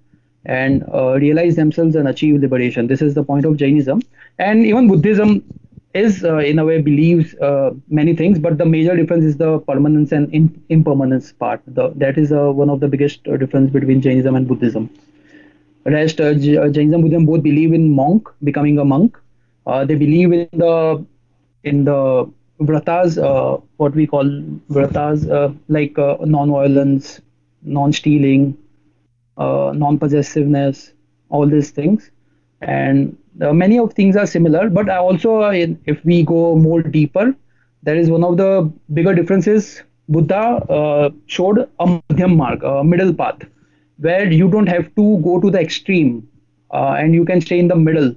and 0.45 0.83
uh, 0.93 1.13
realize 1.19 1.55
themselves 1.55 1.95
and 1.95 2.07
achieve 2.07 2.41
liberation. 2.41 2.87
This 2.87 3.01
is 3.01 3.15
the 3.15 3.23
point 3.23 3.45
of 3.45 3.57
jainism. 3.57 4.01
And 4.39 4.65
even 4.65 4.87
buddhism 4.87 5.43
is 5.97 6.23
uh, 6.23 6.37
in 6.37 6.59
a 6.59 6.65
way 6.65 6.81
believes 6.81 7.35
uh, 7.49 7.71
many 7.99 8.15
things 8.15 8.39
but 8.39 8.57
the 8.57 8.65
major 8.65 8.95
difference 8.95 9.25
is 9.25 9.37
the 9.37 9.59
permanence 9.69 10.11
and 10.11 10.33
in- 10.33 10.63
impermanence 10.69 11.31
part 11.33 11.61
the, 11.67 11.89
that 11.95 12.17
is 12.17 12.31
one 12.31 12.69
of 12.69 12.79
the 12.79 12.87
biggest 12.87 13.23
difference 13.43 13.71
between 13.71 14.01
jainism 14.01 14.35
and 14.35 14.47
buddhism 14.47 14.89
Rest, 15.85 16.19
uh, 16.21 16.25
uh, 16.25 16.69
Jainism, 16.69 17.01
Buddhism 17.01 17.25
both 17.25 17.43
believe 17.43 17.73
in 17.73 17.91
monk 17.93 18.27
becoming 18.43 18.77
a 18.79 18.85
monk. 18.85 19.17
Uh, 19.65 19.85
they 19.85 19.95
believe 19.95 20.31
in 20.33 20.47
the 20.51 21.05
in 21.63 21.83
the 21.85 22.29
vratas, 22.61 23.17
uh, 23.21 23.59
what 23.77 23.95
we 23.95 24.05
call 24.05 24.25
vratas, 24.69 25.29
uh, 25.29 25.51
like 25.67 25.97
uh, 25.97 26.17
non-violence, 26.21 27.21
non-stealing, 27.63 28.57
non-possessiveness, 29.37 30.93
all 31.29 31.47
these 31.47 31.71
things. 31.71 32.11
And 32.61 33.17
many 33.37 33.77
of 33.79 33.93
things 33.93 34.15
are 34.15 34.25
similar, 34.25 34.69
but 34.69 34.89
also 34.89 35.41
if 35.51 36.03
we 36.03 36.23
go 36.23 36.55
more 36.55 36.81
deeper, 36.81 37.35
there 37.83 37.95
is 37.95 38.09
one 38.09 38.23
of 38.23 38.37
the 38.37 38.71
bigger 38.93 39.13
differences. 39.13 39.83
Buddha 40.09 41.11
showed 41.27 41.69
a 41.79 42.27
mark, 42.27 42.63
a 42.63 42.83
middle 42.83 43.13
path 43.13 43.39
where 43.97 44.31
you 44.31 44.49
don't 44.49 44.67
have 44.67 44.93
to 44.95 45.19
go 45.19 45.39
to 45.39 45.49
the 45.49 45.59
extreme 45.59 46.27
uh, 46.71 46.95
and 46.97 47.13
you 47.13 47.25
can 47.25 47.41
stay 47.41 47.59
in 47.59 47.67
the 47.67 47.75
middle 47.75 48.13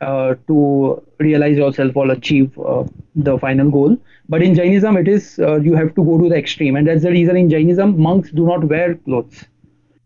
uh, 0.00 0.34
to 0.46 1.02
realize 1.18 1.56
yourself 1.56 1.96
or 1.96 2.10
achieve 2.10 2.56
uh, 2.58 2.84
the 3.14 3.38
final 3.38 3.70
goal. 3.70 3.96
But 4.28 4.42
in 4.42 4.54
Jainism, 4.54 4.96
it 4.96 5.08
is 5.08 5.38
uh, 5.38 5.60
you 5.60 5.74
have 5.74 5.94
to 5.94 6.04
go 6.04 6.18
to 6.18 6.28
the 6.28 6.36
extreme, 6.36 6.76
and 6.76 6.86
that's 6.86 7.02
the 7.02 7.10
reason 7.10 7.36
in 7.36 7.50
Jainism 7.50 8.00
monks 8.00 8.30
do 8.30 8.44
not 8.46 8.64
wear 8.64 8.94
clothes. 8.94 9.44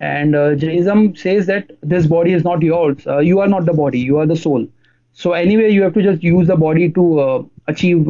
And 0.00 0.34
uh, 0.34 0.54
Jainism 0.54 1.16
says 1.16 1.46
that 1.46 1.70
this 1.82 2.06
body 2.06 2.32
is 2.32 2.44
not 2.44 2.62
yours. 2.62 3.06
Uh, 3.06 3.18
you 3.18 3.40
are 3.40 3.48
not 3.48 3.64
the 3.66 3.72
body. 3.72 3.98
You 3.98 4.18
are 4.18 4.26
the 4.26 4.36
soul. 4.36 4.66
So 5.12 5.32
anyway, 5.32 5.70
you 5.70 5.82
have 5.82 5.94
to 5.94 6.02
just 6.02 6.22
use 6.22 6.46
the 6.46 6.56
body 6.56 6.90
to 6.92 7.20
uh, 7.20 7.42
achieve 7.66 8.06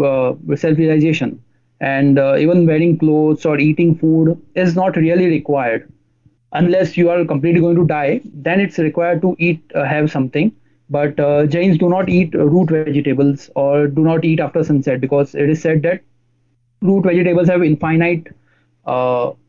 self-realization. 0.59 1.43
And 1.81 2.19
even 2.19 2.67
wearing 2.67 2.99
clothes 2.99 3.45
or 3.45 3.59
eating 3.59 3.97
food 3.97 4.41
is 4.55 4.75
not 4.75 4.97
really 4.97 5.27
required 5.27 5.93
unless 6.53 6.97
you 6.97 7.11
are 7.11 7.25
completely 7.25 7.61
going 7.61 7.77
to 7.77 7.87
die. 7.87 8.23
Then 8.25 8.61
it's 8.61 8.79
required 8.79 9.21
to 9.23 9.37
eat, 9.39 9.61
have 9.75 10.11
something 10.11 10.53
but 10.89 11.19
uh, 11.19 11.47
Jains 11.47 11.79
do 11.79 11.89
not 11.89 12.09
eat 12.09 12.35
root 12.35 12.71
vegetables 12.71 13.51
or 13.57 13.89
do 13.89 14.03
not 14.03 14.25
eat 14.25 14.41
after 14.41 14.63
sunset 14.63 15.01
because 15.01 15.35
it 15.35 15.49
is 15.49 15.61
said 15.61 15.83
that 15.83 16.01
root 16.81 17.03
vegetables 17.03 17.49
have 17.49 17.63
infinite 17.65 18.29
uh, 18.29 18.33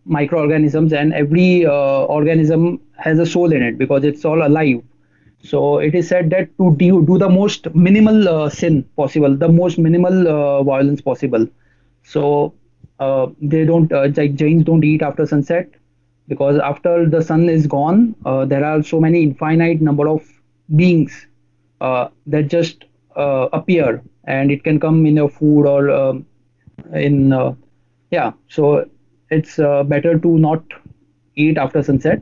microorganisms 0.06 0.94
and 0.94 1.14
every 1.14 1.66
uh, 1.66 2.06
organism 2.18 2.80
has 2.98 3.20
a 3.20 3.26
soul 3.26 3.52
in 3.52 3.62
it 3.62 3.78
because 3.78 4.04
it's 4.04 4.26
all 4.26 4.46
alive. 4.46 4.82
So 5.44 5.78
it 5.80 5.94
is 5.96 6.08
said 6.08 6.30
that 6.32 6.50
to 6.58 6.76
do, 6.78 7.06
do 7.06 7.18
the 7.18 7.30
most 7.30 7.74
minimal 7.76 8.28
uh, 8.28 8.50
sin 8.50 8.84
possible, 8.96 9.36
the 9.36 9.50
most 9.50 9.78
minimal 9.78 10.28
uh, 10.28 10.64
violence 10.64 11.02
possible. 11.02 11.48
So 12.04 12.54
uh, 13.00 13.28
they 13.42 13.66
don't 13.66 13.92
like 13.92 14.36
Jains 14.36 14.64
don't 14.64 14.84
eat 14.84 15.02
after 15.02 15.26
sunset 15.26 15.70
because 16.28 16.60
after 16.60 17.08
the 17.08 17.22
sun 17.22 17.48
is 17.50 17.68
gone, 17.68 18.16
there 18.48 18.66
are 18.66 18.82
so 18.84 19.00
many 19.00 19.24
infinite 19.24 19.82
number 19.82 20.08
of 20.10 20.28
beings 20.76 21.28
uh, 21.82 22.10
that 22.26 22.48
just 22.48 22.86
uh, 23.16 23.48
appear 23.54 24.02
and 24.26 24.52
it 24.52 24.64
can 24.64 24.80
come 24.80 25.06
in 25.06 25.16
your 25.16 25.30
food 25.30 25.66
or 25.66 25.90
um, 25.90 26.26
in 26.94 27.32
uh, 27.32 27.54
yeah 28.12 28.32
so 28.50 28.88
it's 29.30 29.60
uh, 29.60 29.84
better 29.84 30.18
to 30.18 30.38
not 30.38 30.64
eat 31.36 31.58
after 31.58 31.84
sunset 31.84 32.22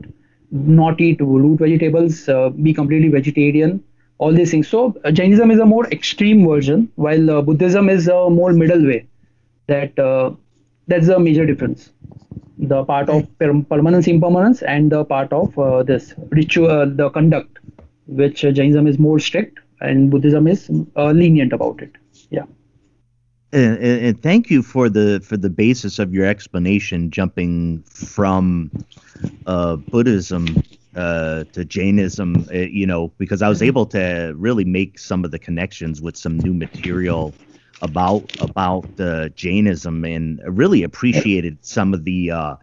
not 0.50 1.00
eat 1.00 1.20
root 1.20 1.58
vegetables 1.58 2.28
uh, 2.28 2.48
be 2.50 2.72
completely 2.72 3.08
vegetarian 3.08 3.82
all 4.18 4.32
these 4.32 4.50
things 4.50 4.68
so 4.68 4.94
uh, 5.04 5.10
jainism 5.10 5.50
is 5.50 5.58
a 5.58 5.66
more 5.74 5.86
extreme 5.98 6.46
version 6.46 6.88
while 6.94 7.42
buddhism 7.42 7.88
is 7.88 8.08
a 8.08 8.30
more 8.30 8.52
middle 8.52 8.84
way 8.92 9.06
that 9.66 9.92
that's 10.88 11.08
a 11.08 11.18
major 11.18 11.44
difference 11.46 11.90
the 12.58 12.84
part 12.84 13.08
of 13.08 13.26
per- 13.38 13.62
permanence 13.62 14.06
impermanence 14.06 14.62
and 14.62 14.90
the 14.90 15.04
part 15.04 15.32
of 15.32 15.54
this 15.86 16.14
ritual 16.30 16.90
the 17.00 17.10
conduct 17.10 17.58
which 18.06 18.40
Jainism 18.40 18.86
is 18.86 18.98
more 18.98 19.18
strict 19.18 19.58
and 19.80 20.10
Buddhism 20.10 20.46
is 20.46 20.70
uh, 20.96 21.10
lenient 21.10 21.52
about 21.52 21.82
it. 21.82 21.92
Yeah. 22.30 22.44
And, 23.52 23.78
and, 23.78 24.22
thank 24.22 24.50
you 24.50 24.62
for 24.62 24.88
the 24.88 25.20
for 25.20 25.36
the 25.36 25.48
basis 25.48 25.98
of 25.98 26.12
your 26.12 26.26
explanation, 26.26 27.10
jumping 27.10 27.82
from 27.82 28.70
uh, 29.46 29.76
Buddhism 29.76 30.62
uh, 30.96 31.44
to 31.52 31.64
Jainism. 31.64 32.48
Uh, 32.52 32.58
you 32.58 32.86
know, 32.86 33.12
because 33.18 33.42
I 33.42 33.48
was 33.48 33.58
mm-hmm. 33.58 33.66
able 33.66 33.86
to 33.86 34.34
really 34.36 34.64
make 34.64 34.98
some 34.98 35.24
of 35.24 35.30
the 35.30 35.38
connections 35.38 36.02
with 36.02 36.16
some 36.16 36.38
new 36.38 36.52
material 36.52 37.34
about 37.82 38.36
about 38.40 38.88
uh, 38.98 39.28
Jainism, 39.30 40.04
and 40.04 40.40
really 40.46 40.82
appreciated 40.82 41.58
some 41.60 41.94
of 41.94 42.04
the 42.04 42.32
uh, 42.32 42.56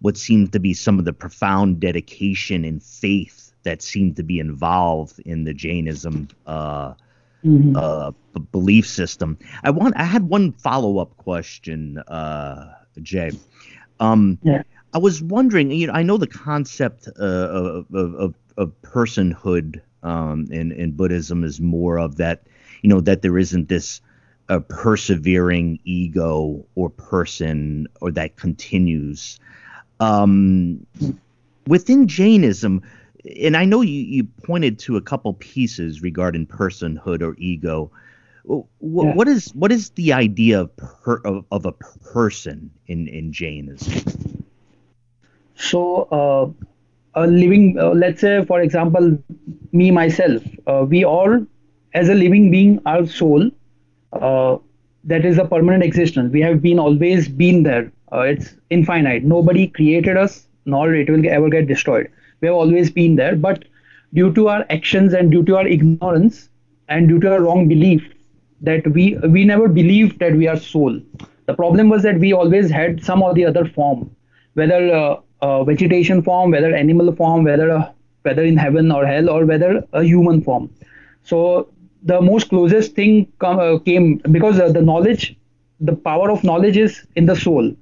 what 0.00 0.16
seemed 0.16 0.52
to 0.52 0.60
be 0.60 0.74
some 0.74 0.98
of 1.00 1.04
the 1.04 1.12
profound 1.12 1.80
dedication 1.80 2.64
and 2.64 2.82
faith 2.82 3.52
that 3.64 3.82
seemed 3.82 4.16
to 4.16 4.22
be 4.22 4.38
involved 4.38 5.18
in 5.20 5.44
the 5.44 5.52
Jainism 5.52 6.28
uh, 6.46 6.94
mm-hmm. 7.44 7.76
uh, 7.76 8.10
b- 8.10 8.46
belief 8.52 8.86
system. 8.86 9.38
I 9.62 9.70
want. 9.70 9.96
I 9.96 10.04
had 10.04 10.28
one 10.28 10.52
follow 10.52 10.98
up 10.98 11.16
question, 11.16 11.98
uh, 11.98 12.74
Jay. 13.02 13.32
Um, 13.98 14.38
yeah. 14.42 14.62
I 14.92 14.98
was 14.98 15.22
wondering. 15.22 15.70
You 15.70 15.88
know, 15.88 15.92
I 15.92 16.02
know 16.02 16.16
the 16.16 16.26
concept 16.26 17.08
uh, 17.18 17.22
of, 17.22 17.86
of, 17.94 18.34
of 18.56 18.82
personhood 18.82 19.80
um, 20.02 20.46
in 20.50 20.72
in 20.72 20.92
Buddhism 20.92 21.44
is 21.44 21.60
more 21.60 21.98
of 21.98 22.16
that. 22.16 22.44
You 22.82 22.88
know 22.88 23.00
that 23.00 23.22
there 23.22 23.38
isn't 23.38 23.68
this 23.68 24.00
a 24.48 24.54
uh, 24.54 24.60
persevering 24.60 25.78
ego 25.84 26.66
or 26.74 26.90
person 26.90 27.86
or 28.00 28.10
that 28.10 28.36
continues. 28.36 29.38
Um, 30.00 30.86
within 31.68 32.08
Jainism, 32.08 32.82
and 33.24 33.56
I 33.56 33.64
know 33.64 33.80
you, 33.80 34.00
you 34.00 34.24
pointed 34.24 34.78
to 34.80 34.96
a 34.96 35.00
couple 35.00 35.34
pieces 35.34 36.02
regarding 36.02 36.46
personhood 36.46 37.22
or 37.22 37.34
ego. 37.38 37.90
What, 38.44 38.66
yeah. 38.80 39.14
what 39.14 39.28
is 39.28 39.50
what 39.54 39.70
is 39.70 39.90
the 39.90 40.12
idea 40.12 40.62
of 40.62 40.76
per, 40.76 41.20
of, 41.24 41.44
of 41.50 41.66
a 41.66 41.72
person 41.72 42.70
in 42.86 43.06
in 43.08 43.32
Jainism? 43.32 44.44
So, 45.54 46.04
uh, 46.04 47.20
a 47.20 47.26
living, 47.26 47.78
uh, 47.78 47.90
let's 47.90 48.22
say, 48.22 48.44
for 48.46 48.62
example, 48.62 49.18
me 49.72 49.90
myself, 49.90 50.42
uh, 50.66 50.86
we 50.88 51.04
all, 51.04 51.46
as 51.92 52.08
a 52.08 52.14
living 52.14 52.50
being, 52.50 52.80
our 52.86 53.06
soul, 53.06 53.50
uh, 54.14 54.56
that 55.04 55.26
is 55.26 55.36
a 55.36 55.44
permanent 55.44 55.84
existence. 55.84 56.32
We 56.32 56.40
have 56.40 56.62
been 56.62 56.78
always 56.78 57.28
been 57.28 57.62
there. 57.62 57.92
Uh, 58.10 58.20
it's 58.20 58.54
infinite. 58.70 59.22
Nobody 59.22 59.66
created 59.66 60.16
us, 60.16 60.46
nor 60.64 60.94
it 60.94 61.10
will 61.10 61.28
ever 61.28 61.50
get 61.50 61.66
destroyed 61.66 62.10
we 62.40 62.48
have 62.48 62.56
always 62.56 62.90
been 62.90 63.16
there 63.16 63.36
but 63.36 63.64
due 64.14 64.32
to 64.34 64.48
our 64.48 64.64
actions 64.70 65.14
and 65.14 65.30
due 65.30 65.42
to 65.44 65.56
our 65.56 65.66
ignorance 65.66 66.48
and 66.88 67.08
due 67.08 67.20
to 67.20 67.32
our 67.32 67.40
wrong 67.40 67.68
belief 67.68 68.02
that 68.60 68.86
we 68.92 69.16
we 69.28 69.44
never 69.44 69.68
believed 69.68 70.18
that 70.18 70.34
we 70.34 70.46
are 70.46 70.56
soul. 70.56 71.00
The 71.46 71.54
problem 71.54 71.88
was 71.88 72.02
that 72.02 72.18
we 72.18 72.32
always 72.32 72.70
had 72.70 73.02
some 73.02 73.22
or 73.22 73.34
the 73.34 73.44
other 73.46 73.64
form 73.64 74.10
whether 74.54 74.94
uh, 74.94 75.20
uh, 75.42 75.64
vegetation 75.64 76.22
form 76.22 76.50
whether 76.50 76.74
animal 76.74 77.14
form 77.14 77.44
whether 77.44 77.70
uh, 77.70 77.92
whether 78.22 78.44
in 78.44 78.56
heaven 78.56 78.90
or 78.92 79.06
hell 79.06 79.30
or 79.30 79.46
whether 79.46 79.84
a 79.92 80.02
human 80.02 80.42
form. 80.42 80.70
So 81.22 81.68
the 82.02 82.20
most 82.20 82.48
closest 82.48 82.94
thing 82.94 83.32
come, 83.38 83.58
uh, 83.58 83.78
came 83.78 84.18
because 84.30 84.56
the 84.58 84.82
knowledge 84.82 85.36
the 85.80 85.96
power 85.96 86.30
of 86.30 86.44
knowledge 86.44 86.76
is 86.76 87.06
in 87.16 87.26
the 87.26 87.36
soul. 87.36 87.72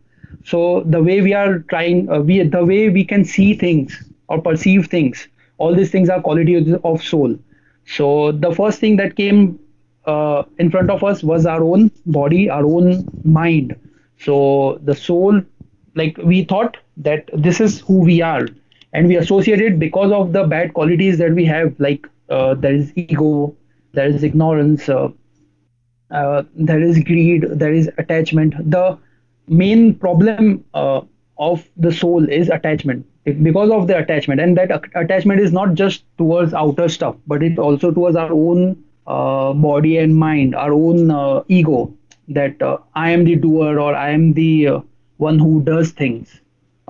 So 0.44 0.82
the 0.86 1.02
way 1.02 1.20
we 1.20 1.34
are 1.34 1.58
trying 1.70 2.06
we 2.26 2.42
the 2.42 2.64
way 2.64 2.88
we 2.90 3.04
can 3.04 3.24
see 3.24 3.54
things 3.54 4.04
or 4.28 4.40
perceive 4.40 4.86
things. 4.86 5.28
All 5.58 5.74
these 5.74 5.90
things 5.90 6.08
are 6.08 6.20
qualities 6.20 6.74
of 6.84 7.02
soul. 7.02 7.36
So 7.86 8.32
the 8.32 8.54
first 8.54 8.78
thing 8.80 8.96
that 8.96 9.16
came 9.16 9.58
uh, 10.04 10.44
in 10.58 10.70
front 10.70 10.90
of 10.90 11.04
us 11.04 11.22
was 11.22 11.46
our 11.46 11.62
own 11.62 11.90
body 12.06 12.48
our 12.48 12.64
own 12.64 13.06
mind. 13.24 13.76
So 14.18 14.80
the 14.82 14.94
soul 14.94 15.42
like 15.94 16.16
we 16.18 16.44
thought 16.44 16.76
that 16.96 17.28
this 17.32 17.60
is 17.60 17.80
who 17.80 18.00
we 18.00 18.20
are. 18.22 18.46
And 18.92 19.06
we 19.06 19.16
associate 19.16 19.60
it 19.60 19.78
because 19.78 20.12
of 20.12 20.32
the 20.32 20.44
bad 20.44 20.72
qualities 20.74 21.18
that 21.18 21.32
we 21.32 21.44
have 21.44 21.74
like 21.78 22.08
uh, 22.30 22.54
there 22.54 22.74
is 22.74 22.92
ego 22.96 23.54
there 23.92 24.06
is 24.06 24.22
ignorance 24.22 24.88
uh, 24.88 25.08
uh, 26.10 26.42
there 26.54 26.80
is 26.80 26.98
greed 27.04 27.46
there 27.50 27.72
is 27.72 27.90
attachment. 27.98 28.54
The 28.70 28.98
main 29.46 29.94
problem 29.94 30.64
uh, 30.74 31.00
of 31.38 31.68
the 31.76 31.92
soul 31.92 32.28
is 32.28 32.48
attachment 32.48 33.06
because 33.24 33.70
of 33.70 33.86
the 33.86 33.98
attachment. 33.98 34.40
And 34.40 34.56
that 34.56 34.70
attachment 34.94 35.40
is 35.40 35.52
not 35.52 35.74
just 35.74 36.04
towards 36.16 36.54
outer 36.54 36.88
stuff 36.88 37.16
but 37.26 37.42
it 37.42 37.58
also 37.58 37.90
towards 37.90 38.16
our 38.16 38.32
own 38.32 38.82
uh, 39.06 39.52
body 39.52 39.98
and 39.98 40.14
mind 40.16 40.54
our 40.54 40.72
own 40.72 41.10
uh, 41.10 41.42
ego 41.48 41.92
that 42.28 42.60
uh, 42.60 42.76
i 42.94 43.10
am 43.10 43.24
the 43.24 43.34
doer 43.34 43.80
or 43.80 43.94
i 43.94 44.10
am 44.10 44.34
the 44.34 44.66
uh, 44.68 44.80
one 45.18 45.38
who 45.38 45.60
does 45.62 45.90
things. 45.90 46.40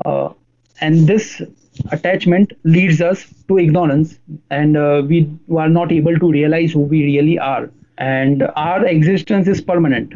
Uh, 0.05 0.33
and 0.81 1.07
this 1.07 1.43
attachment 1.91 2.53
leads 2.65 3.01
us 3.01 3.27
to 3.49 3.59
ignorance 3.59 4.19
and 4.51 4.77
uh, 4.77 5.03
we 5.07 5.29
are 5.57 5.69
not 5.69 5.91
able 5.91 6.17
to 6.19 6.31
realize 6.31 6.73
who 6.73 6.81
we 6.81 7.03
really 7.05 7.39
are. 7.39 7.71
And 7.97 8.45
our 8.55 8.87
existence 8.87 9.49
is 9.49 9.61
permanent 9.61 10.15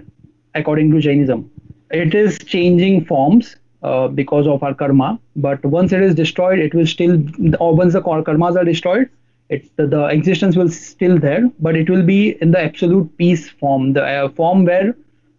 according 0.55 0.93
to 0.93 1.01
jainism. 1.01 1.51
It 1.91 2.15
is 2.15 2.39
changing 2.39 3.07
forms 3.07 3.57
uh, 3.83 4.09
because 4.09 4.47
of 4.47 4.63
our 4.63 4.75
karma. 4.75 5.19
But 5.37 5.65
once 5.65 5.93
it 5.93 6.03
is 6.03 6.15
destroyed, 6.15 6.59
it 6.59 6.75
will 6.75 6.87
still, 6.87 7.21
or 7.61 7.75
once 7.75 7.93
the 7.95 8.03
karmas 8.03 8.57
are 8.57 8.65
destroyed, 8.65 9.09
it, 9.49 9.69
the 9.77 10.07
existence 10.07 10.57
will 10.57 10.69
still 10.69 11.19
there, 11.19 11.51
but 11.61 11.77
it 11.77 11.91
will 11.91 12.03
be 12.03 12.41
in 12.41 12.53
the 12.53 12.61
absolute 12.61 13.17
peace 13.19 13.51
form, 13.51 13.93
the 13.93 14.05
uh, 14.05 14.29
form 14.31 14.65
where 14.65 14.95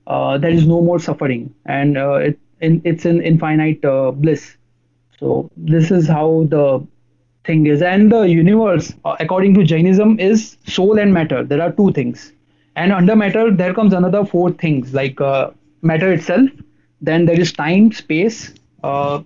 uh, 0.08 0.38
there 0.38 0.52
is 0.52 0.68
no 0.68 0.82
more 0.82 1.00
suffering, 1.00 1.54
and 1.66 1.98
uh, 1.98 2.16
it, 2.16 2.40
in, 2.62 2.82
it's 2.86 3.06
in 3.06 3.22
infinite 3.22 3.84
uh, 3.84 4.12
bliss. 4.12 4.56
So 5.20 5.50
this 5.58 5.90
is 5.90 6.08
how 6.08 6.46
the 6.50 6.86
thing 7.46 7.66
is, 7.66 7.82
and 7.82 8.12
the 8.12 8.22
universe, 8.24 8.94
according 9.06 9.54
to 9.56 9.64
Jainism, 9.64 10.20
is 10.20 10.58
soul 10.68 11.00
and 11.00 11.14
matter. 11.14 11.44
There 11.44 11.62
are 11.62 11.72
two 11.72 11.92
things, 11.94 12.34
and 12.76 12.92
under 12.92 13.16
matter 13.16 13.52
there 13.52 13.74
comes 13.74 13.94
another 13.94 14.26
four 14.26 14.52
things 14.52 14.94
like 14.94 15.18
matter 15.82 16.12
itself 16.12 16.50
then 17.10 17.26
there 17.26 17.40
is 17.40 17.54
time 17.54 17.92
space 17.92 18.54
uh, 18.84 19.22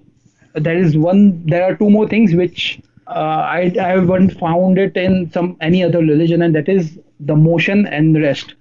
there 0.53 0.77
is 0.77 0.97
one 0.97 1.45
there 1.45 1.63
are 1.63 1.75
two 1.75 1.89
more 1.89 2.07
things 2.07 2.33
which 2.33 2.79
uh, 3.07 3.41
I 3.57 3.73
I 3.79 3.89
haven't 3.89 4.31
found 4.39 4.77
it 4.77 4.97
in 4.97 5.31
some 5.31 5.55
any 5.61 5.83
other 5.83 5.99
religion, 5.99 6.41
and 6.41 6.55
that 6.55 6.67
is 6.67 6.99
the 7.19 7.35
motion 7.35 7.85
and 7.87 8.21
rest, 8.21 8.55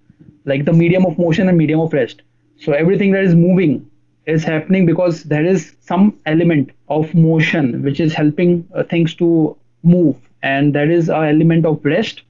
like 0.45 0.65
the 0.65 0.73
medium 0.73 1.07
of 1.07 1.19
motion 1.19 1.49
and 1.49 1.59
medium 1.59 1.81
of 1.81 1.93
rest. 1.93 2.23
So 2.59 2.73
everything 2.73 3.13
that 3.13 3.25
is 3.25 3.35
moving 3.35 3.91
is 4.27 4.45
happening 4.45 4.87
because 4.87 5.25
there 5.25 5.45
is 5.45 5.75
some 5.81 6.19
element 6.27 6.71
of 6.89 7.13
motion 7.15 7.83
which 7.83 8.01
is 8.01 8.15
helping 8.15 8.67
uh, 8.75 8.83
things 8.85 9.15
to 9.17 9.57
move, 9.83 10.17
and 10.43 10.75
there 10.75 10.91
is 10.91 11.09
an 11.09 11.25
element 11.25 11.67
of 11.67 11.85
rest, 11.85 12.23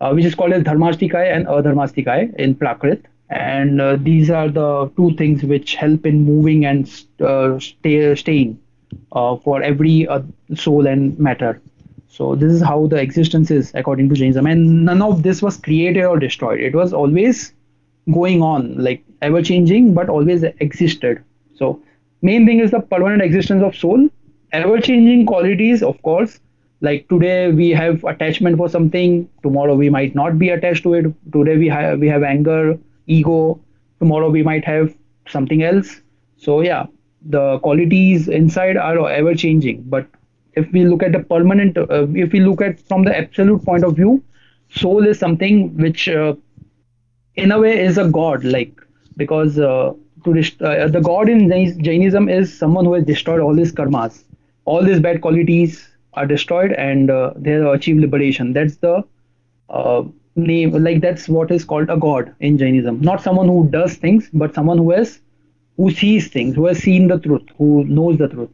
uh, 0.00 0.12
which 0.12 0.24
is 0.24 0.34
called 0.34 0.52
as 0.52 0.62
dharmastikaya 0.62 1.34
and 1.34 1.46
adharmastikaya 1.46 2.34
in 2.36 2.54
Prakrit. 2.54 3.02
And 3.32 3.80
uh, 3.80 3.96
these 3.96 4.30
are 4.30 4.48
the 4.48 4.90
two 4.96 5.14
things 5.16 5.42
which 5.42 5.74
help 5.74 6.06
in 6.06 6.24
moving 6.24 6.66
and 6.66 6.86
uh, 7.20 7.58
stay, 7.58 8.14
staying 8.14 8.60
uh, 9.12 9.36
for 9.36 9.62
every 9.62 10.06
uh, 10.06 10.22
soul 10.54 10.86
and 10.86 11.18
matter. 11.18 11.60
So 12.08 12.34
this 12.34 12.52
is 12.52 12.60
how 12.62 12.86
the 12.88 12.96
existence 12.96 13.50
is 13.50 13.72
according 13.74 14.10
to 14.10 14.14
Jainism, 14.14 14.46
and 14.46 14.84
none 14.84 15.00
of 15.00 15.22
this 15.22 15.40
was 15.40 15.56
created 15.56 16.04
or 16.04 16.18
destroyed. 16.18 16.60
It 16.60 16.74
was 16.74 16.92
always 16.92 17.54
going 18.12 18.42
on, 18.42 18.76
like 18.76 19.02
ever 19.22 19.42
changing, 19.42 19.94
but 19.94 20.10
always 20.10 20.42
existed. 20.42 21.24
So 21.54 21.82
main 22.20 22.44
thing 22.46 22.60
is 22.60 22.70
the 22.70 22.80
permanent 22.80 23.22
existence 23.22 23.62
of 23.62 23.74
soul, 23.76 24.10
ever 24.52 24.78
changing 24.80 25.24
qualities, 25.26 25.82
of 25.82 26.02
course. 26.02 26.38
Like 26.82 27.08
today 27.08 27.50
we 27.52 27.70
have 27.70 28.04
attachment 28.04 28.58
for 28.58 28.68
something, 28.68 29.28
tomorrow 29.42 29.74
we 29.74 29.88
might 29.88 30.14
not 30.14 30.38
be 30.38 30.50
attached 30.50 30.82
to 30.82 30.94
it. 30.94 31.06
Today 31.32 31.56
we 31.56 31.68
have 31.68 31.98
we 32.00 32.08
have 32.08 32.22
anger, 32.22 32.78
ego. 33.06 33.60
Tomorrow 34.00 34.30
we 34.30 34.42
might 34.42 34.64
have 34.64 34.94
something 35.28 35.62
else. 35.62 36.00
So 36.36 36.60
yeah, 36.60 36.86
the 37.24 37.58
qualities 37.60 38.28
inside 38.28 38.76
are 38.76 39.08
ever 39.10 39.34
changing 39.34 39.82
but 39.82 40.06
if 40.54 40.70
we 40.72 40.84
look 40.84 41.02
at 41.02 41.12
the 41.12 41.20
permanent 41.20 41.76
uh, 41.78 42.06
if 42.14 42.32
we 42.32 42.40
look 42.40 42.60
at 42.60 42.80
from 42.80 43.04
the 43.04 43.16
absolute 43.16 43.64
point 43.64 43.84
of 43.84 43.94
view 43.96 44.22
soul 44.70 45.06
is 45.06 45.18
something 45.18 45.76
which 45.76 46.08
uh, 46.08 46.34
in 47.36 47.52
a 47.52 47.58
way 47.58 47.78
is 47.84 47.98
a 47.98 48.08
god 48.08 48.44
like 48.44 48.80
because 49.16 49.58
uh, 49.58 49.90
uh, 49.90 50.88
the 50.88 51.00
god 51.02 51.28
in 51.28 51.48
jainism 51.82 52.28
is 52.28 52.56
someone 52.58 52.84
who 52.84 52.94
has 52.94 53.04
destroyed 53.04 53.40
all 53.40 53.54
his 53.54 53.72
karmas 53.72 54.24
all 54.64 54.82
these 54.82 55.00
bad 55.00 55.20
qualities 55.20 55.88
are 56.14 56.26
destroyed 56.26 56.72
and 56.72 57.10
uh, 57.10 57.32
they 57.36 57.54
achieve 57.54 57.96
liberation 57.96 58.52
that's 58.52 58.76
the 58.76 59.02
uh, 59.70 60.02
name 60.34 60.70
like 60.82 61.00
that's 61.00 61.28
what 61.28 61.50
is 61.50 61.64
called 61.64 61.90
a 61.90 61.96
god 61.96 62.34
in 62.40 62.56
jainism 62.56 63.00
not 63.00 63.22
someone 63.22 63.48
who 63.48 63.68
does 63.70 63.96
things 63.96 64.30
but 64.32 64.54
someone 64.54 64.78
who 64.78 64.90
has 64.90 65.20
who 65.76 65.90
sees 65.90 66.28
things, 66.28 66.54
who 66.54 66.66
has 66.66 66.78
seen 66.78 67.08
the 67.08 67.18
truth, 67.18 67.48
who 67.58 67.84
knows 67.84 68.18
the 68.18 68.28
truth. 68.28 68.50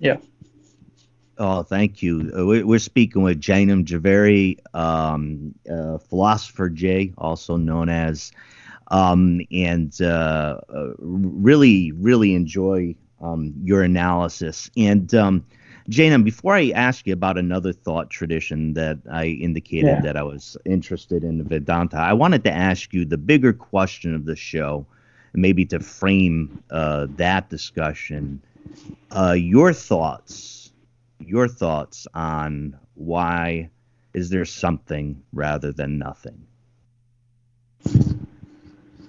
Yeah. 0.00 0.16
Oh, 1.38 1.62
thank 1.62 2.02
you. 2.02 2.32
Uh, 2.36 2.44
we're 2.66 2.80
speaking 2.80 3.22
with 3.22 3.40
Jainam 3.40 3.84
Javeri, 3.84 4.58
um, 4.74 5.54
uh, 5.70 5.98
philosopher 5.98 6.68
Jay, 6.68 7.12
also 7.16 7.56
known 7.56 7.88
as, 7.88 8.32
um, 8.88 9.40
and 9.52 9.96
uh, 10.02 10.60
uh, 10.68 10.88
really, 10.98 11.92
really 11.92 12.34
enjoy 12.34 12.96
um, 13.20 13.54
your 13.62 13.82
analysis. 13.82 14.68
And 14.76 15.14
Jainam, 15.90 16.22
before 16.22 16.54
I 16.54 16.70
ask 16.70 17.06
you 17.06 17.14
about 17.14 17.38
another 17.38 17.72
thought 17.72 18.10
tradition 18.10 18.74
that 18.74 18.98
I 19.10 19.26
indicated 19.26 19.86
yeah. 19.86 20.00
that 20.02 20.16
I 20.18 20.22
was 20.22 20.56
interested 20.66 21.24
in 21.24 21.42
Vedanta, 21.44 21.96
I 21.96 22.12
wanted 22.12 22.44
to 22.44 22.52
ask 22.52 22.92
you 22.92 23.06
the 23.06 23.16
bigger 23.16 23.54
question 23.54 24.14
of 24.14 24.26
the 24.26 24.36
show 24.36 24.86
maybe 25.32 25.64
to 25.66 25.80
frame 25.80 26.62
uh, 26.70 27.06
that 27.16 27.48
discussion, 27.48 28.42
uh, 29.12 29.32
your 29.32 29.72
thoughts, 29.72 30.72
your 31.20 31.48
thoughts 31.48 32.06
on 32.14 32.76
why 32.94 33.70
is 34.14 34.30
there 34.30 34.44
something 34.44 35.22
rather 35.32 35.72
than 35.72 35.98
nothing? 35.98 36.46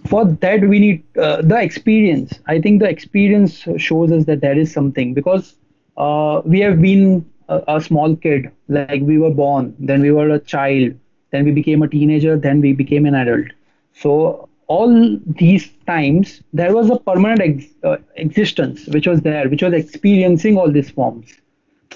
For 0.07 0.25
that, 0.25 0.61
we 0.61 0.79
need 0.79 1.03
uh, 1.17 1.41
the 1.41 1.61
experience. 1.61 2.39
I 2.47 2.59
think 2.59 2.81
the 2.81 2.89
experience 2.89 3.67
shows 3.77 4.11
us 4.11 4.25
that 4.25 4.41
there 4.41 4.57
is 4.57 4.71
something 4.71 5.13
because 5.13 5.55
uh, 5.97 6.41
we 6.45 6.59
have 6.61 6.81
been 6.81 7.25
a, 7.49 7.61
a 7.67 7.81
small 7.81 8.15
kid, 8.15 8.51
like 8.67 9.01
we 9.01 9.17
were 9.17 9.31
born, 9.31 9.75
then 9.79 10.01
we 10.01 10.11
were 10.11 10.29
a 10.29 10.39
child, 10.39 10.93
then 11.31 11.45
we 11.45 11.51
became 11.51 11.81
a 11.83 11.87
teenager, 11.87 12.37
then 12.37 12.61
we 12.61 12.73
became 12.73 13.05
an 13.05 13.15
adult. 13.15 13.47
So 13.93 14.49
all 14.67 15.17
these 15.25 15.69
times 15.87 16.41
there 16.53 16.73
was 16.75 16.89
a 16.89 16.97
permanent 16.99 17.41
ex- 17.41 17.73
uh, 17.83 17.97
existence 18.15 18.85
which 18.87 19.07
was 19.07 19.21
there 19.21 19.49
which 19.49 19.63
was 19.63 19.73
experiencing 19.73 20.57
all 20.57 20.71
these 20.71 20.89
forms. 20.91 21.33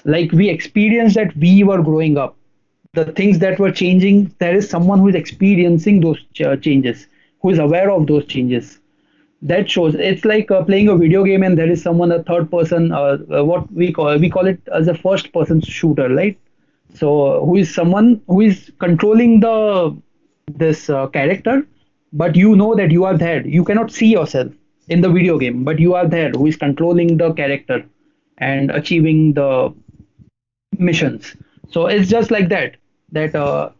Like 0.04 0.32
we 0.32 0.48
experienced 0.50 1.14
that 1.16 1.36
we 1.36 1.62
were 1.64 1.82
growing 1.82 2.18
up. 2.18 2.36
The 2.94 3.06
things 3.06 3.38
that 3.40 3.58
were 3.58 3.70
changing 3.72 4.34
there 4.38 4.54
is 4.56 4.68
someone 4.68 4.98
who 4.98 5.08
is 5.08 5.14
experiencing 5.14 6.00
those 6.00 6.18
ch- 6.34 6.60
changes 6.60 7.06
who 7.40 7.50
is 7.50 7.58
aware 7.58 7.90
of 7.90 8.06
those 8.06 8.26
changes 8.26 8.80
that 9.44 9.70
shows. 9.70 9.94
It's 9.94 10.24
like 10.24 10.50
uh, 10.50 10.64
playing 10.64 10.88
a 10.88 10.96
video 10.96 11.24
game 11.24 11.42
and 11.42 11.58
there 11.58 11.70
is 11.70 11.82
someone 11.82 12.12
a 12.12 12.22
third 12.24 12.50
person 12.50 12.92
uh, 12.92 13.18
uh, 13.38 13.44
what 13.44 13.70
we 13.72 13.92
call 13.92 14.18
we 14.18 14.30
call 14.30 14.46
it 14.46 14.60
as 14.74 14.88
a 14.88 14.94
first 14.94 15.32
person 15.32 15.60
shooter 15.60 16.08
right? 16.08 16.38
So 16.94 17.44
who 17.44 17.56
is 17.56 17.74
someone 17.74 18.22
who 18.28 18.40
is 18.42 18.72
controlling 18.80 19.40
the 19.40 19.96
this 20.48 20.88
uh, 20.90 21.06
character 21.08 21.66
but 22.12 22.36
you 22.36 22.56
know 22.56 22.74
that 22.76 22.90
you 22.90 23.04
are 23.04 23.16
there. 23.16 23.46
You 23.46 23.64
cannot 23.64 23.92
see 23.92 24.06
yourself 24.06 24.52
in 24.88 25.00
the 25.02 25.10
video 25.10 25.38
game 25.38 25.64
but 25.64 25.78
you 25.78 25.94
are 25.94 26.06
there 26.08 26.30
who 26.30 26.46
is 26.46 26.56
controlling 26.56 27.16
the 27.18 27.32
character 27.34 27.84
and 28.38 28.70
achieving 28.70 29.34
the 29.34 29.74
missions. 30.78 31.36
So 31.70 31.86
it's 31.86 32.08
just 32.08 32.30
like 32.30 32.48
that 32.48 32.76
that 33.12 33.34
uh, 33.34 33.70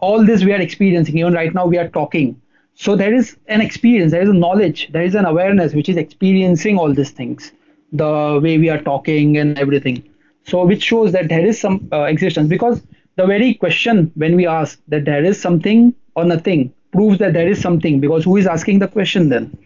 all 0.00 0.24
this 0.24 0.44
we 0.44 0.52
are 0.52 0.60
experiencing. 0.60 1.18
Even 1.18 1.34
right 1.34 1.54
now 1.54 1.66
we 1.66 1.78
are 1.78 1.88
talking 1.88 2.39
so 2.84 2.96
there 3.02 3.14
is 3.20 3.36
an 3.54 3.60
experience 3.68 4.10
there 4.16 4.26
is 4.26 4.32
a 4.36 4.38
knowledge 4.44 4.80
there 4.96 5.06
is 5.10 5.16
an 5.22 5.26
awareness 5.32 5.74
which 5.78 5.88
is 5.92 5.98
experiencing 6.04 6.78
all 6.82 6.92
these 7.00 7.12
things 7.20 7.52
the 7.92 8.40
way 8.42 8.58
we 8.58 8.68
are 8.68 8.80
talking 8.80 9.36
and 9.36 9.58
everything. 9.58 10.02
So 10.44 10.64
which 10.64 10.82
shows 10.82 11.12
that 11.12 11.28
there 11.28 11.44
is 11.44 11.60
some 11.60 11.88
uh, 11.92 12.02
existence. 12.04 12.48
Because 12.48 12.82
the 13.16 13.26
very 13.26 13.54
question 13.54 14.10
when 14.14 14.36
we 14.36 14.46
ask 14.46 14.80
that 14.88 15.04
there 15.04 15.24
is 15.24 15.40
something 15.40 15.94
or 16.14 16.24
nothing 16.24 16.72
proves 16.92 17.18
that 17.18 17.32
there 17.32 17.48
is 17.48 17.60
something 17.60 18.00
because 18.00 18.24
who 18.24 18.36
is 18.36 18.46
asking 18.46 18.78
the 18.80 18.88
question 18.88 19.28
then? 19.28 19.56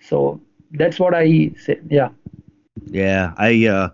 So 0.00 0.40
that's 0.72 0.98
what 0.98 1.14
i 1.14 1.52
say 1.58 1.78
yeah. 1.88 2.08
Yeah 2.90 3.32
i 3.38 3.66
uh 3.66 3.90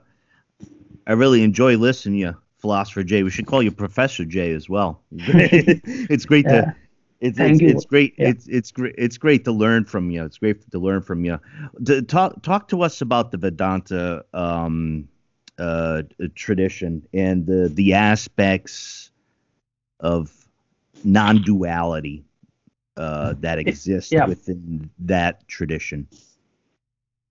i 1.07 1.13
really 1.13 1.43
enjoy 1.43 1.77
listening 1.77 2.21
to 2.21 2.27
you 2.27 2.37
philosopher 2.59 3.03
jay. 3.03 3.23
We 3.23 3.31
should 3.31 3.47
call 3.47 3.63
you 3.63 3.71
professor 3.71 4.25
jay 4.25 4.53
as 4.53 4.69
well. 4.69 5.03
It's 5.13 6.25
great 6.25 6.47
yeah. 6.49 6.63
to 6.63 6.77
it's, 7.23 7.39
it's, 7.39 7.61
it's, 7.61 7.85
great 7.85 8.15
yeah. 8.19 8.29
it's 8.29 8.47
it's 8.49 8.71
great 8.73 8.95
it's 8.99 9.17
great 9.17 9.45
to 9.45 9.53
learn 9.53 9.85
from 9.85 10.11
you 10.11 10.25
it's 10.25 10.39
great 10.39 10.71
to 10.71 10.79
learn 10.79 11.01
from 11.01 11.25
you 11.25 11.39
to 11.87 12.03
talk 12.03 12.43
talk 12.43 12.69
to 12.69 12.83
us 12.83 13.01
about 13.01 13.31
the 13.31 13.39
vedanta 13.39 14.25
um 14.35 15.09
uh 15.59 16.03
tradition 16.35 17.07
and 17.15 17.47
the 17.47 17.69
the 17.69 17.95
aspects 17.95 19.11
of 20.01 20.43
non-duality 21.05 22.25
uh, 22.97 23.35
that 23.41 23.59
exists 23.59 24.13
yeah. 24.13 24.27
within 24.27 24.91
that 24.99 25.47
tradition? 25.49 26.07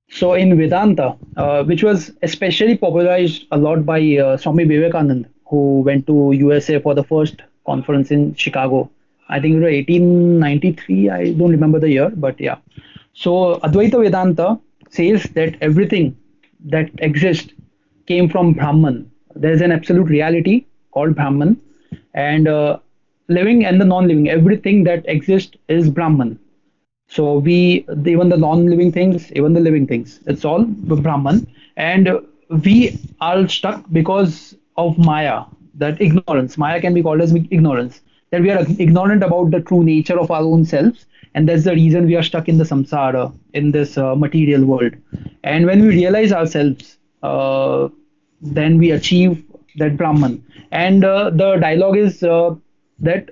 So 0.09 0.33
in 0.33 0.57
Vedanta, 0.57 1.15
uh, 1.37 1.63
which 1.63 1.83
was 1.83 2.11
especially 2.21 2.77
popularized 2.77 3.45
a 3.51 3.57
lot 3.57 3.85
by 3.85 4.17
uh, 4.17 4.37
Swami 4.37 4.65
Vivekananda, 4.65 5.29
who 5.45 5.81
went 5.81 6.07
to 6.07 6.31
USA 6.33 6.79
for 6.79 6.93
the 6.93 7.03
first 7.03 7.41
conference 7.65 8.11
in 8.11 8.35
Chicago. 8.35 8.89
I 9.31 9.39
think 9.39 9.55
it 9.55 9.59
was 9.59 9.73
1893. 9.73 11.09
I 11.09 11.33
don't 11.33 11.51
remember 11.51 11.79
the 11.79 11.89
year, 11.89 12.09
but 12.09 12.39
yeah. 12.39 12.57
So 13.13 13.59
Advaita 13.63 14.03
Vedanta 14.03 14.59
says 14.89 15.23
that 15.35 15.55
everything 15.61 16.15
that 16.65 16.89
exists 16.99 17.53
came 18.07 18.29
from 18.29 18.53
Brahman. 18.53 19.11
There's 19.35 19.61
an 19.61 19.71
absolute 19.71 20.09
reality 20.09 20.65
called 20.91 21.15
Brahman, 21.15 21.59
and 22.13 22.47
uh, 22.47 22.79
living 23.27 23.65
and 23.65 23.79
the 23.81 23.85
non-living 23.85 24.29
everything 24.29 24.83
that 24.83 25.05
exists 25.15 25.55
is 25.69 25.89
brahman 25.89 26.31
so 27.07 27.37
we 27.47 27.57
even 28.13 28.29
the 28.33 28.37
non-living 28.37 28.91
things 28.97 29.31
even 29.33 29.53
the 29.53 29.63
living 29.67 29.85
things 29.91 30.19
it's 30.33 30.45
all 30.45 30.63
brahman 31.05 31.39
and 31.77 32.09
we 32.65 32.77
are 33.29 33.47
stuck 33.47 33.83
because 33.99 34.55
of 34.77 34.97
maya 35.09 35.37
that 35.83 36.01
ignorance 36.01 36.57
maya 36.57 36.81
can 36.85 36.93
be 36.93 37.03
called 37.07 37.21
as 37.21 37.33
ignorance 37.59 38.01
that 38.31 38.41
we 38.41 38.49
are 38.49 38.65
ignorant 38.79 39.23
about 39.23 39.51
the 39.51 39.59
true 39.61 39.83
nature 39.83 40.19
of 40.19 40.31
our 40.31 40.43
own 40.43 40.65
selves 40.65 41.05
and 41.33 41.47
that's 41.47 41.63
the 41.63 41.73
reason 41.73 42.05
we 42.05 42.15
are 42.15 42.23
stuck 42.23 42.49
in 42.49 42.57
the 42.57 42.63
samsara 42.63 43.33
in 43.53 43.71
this 43.71 43.97
uh, 43.97 44.15
material 44.15 44.65
world. 44.65 44.93
And 45.43 45.65
when 45.65 45.81
we 45.81 45.89
realize 45.89 46.31
ourselves 46.31 46.97
uh, 47.23 47.89
then 48.41 48.77
we 48.77 48.91
achieve 48.91 49.43
that 49.77 49.97
brahman. 49.97 50.43
And 50.71 51.05
uh, 51.05 51.29
the 51.29 51.57
dialogue 51.57 51.97
is 51.97 52.23
uh, 52.23 52.55
that 52.99 53.29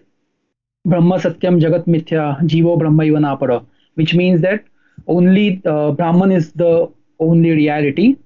Brahma 0.85 1.17
Satyam 1.17 1.59
Jagat 1.61 1.85
Mithya 1.87 2.41
Jivo 2.47 2.77
Brahma 2.77 3.03
Ivanapara, 3.03 3.65
which 3.95 4.13
means 4.13 4.41
that 4.41 4.63
only 5.07 5.61
uh, 5.65 5.91
Brahman 5.91 6.31
is 6.31 6.51
the 6.53 6.89
only 7.19 7.51
reality 7.51 8.17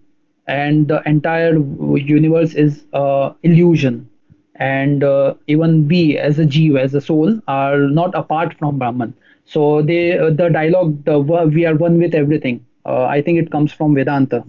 and 0.48 0.88
the 0.88 1.02
entire 1.06 1.58
universe 1.98 2.54
is 2.54 2.86
uh, 2.94 3.34
illusion 3.44 4.10
and 4.56 5.04
uh, 5.04 5.34
even 5.48 5.88
we 5.88 6.18
as 6.18 6.39
a 6.39 6.46
jiva 6.46 6.80
as 6.80 6.94
a 6.94 7.02
soul 7.02 7.39
are 7.48 7.88
not 7.88 8.13
apart 8.16 8.58
from 8.58 8.78
brahman. 8.78 9.13
So 9.46 9.82
they 9.82 10.18
uh, 10.18 10.30
the 10.30 10.50
dialogue 10.50 11.04
the 11.06 11.20
we 11.20 11.66
are 11.66 11.76
one 11.76 11.98
with 11.98 12.13
everything. 12.13 12.66
Uh, 12.86 13.06
i 13.06 13.22
think 13.22 13.39
it 13.39 13.50
comes 13.50 13.72
from 13.72 13.96
vedanta 13.96 14.44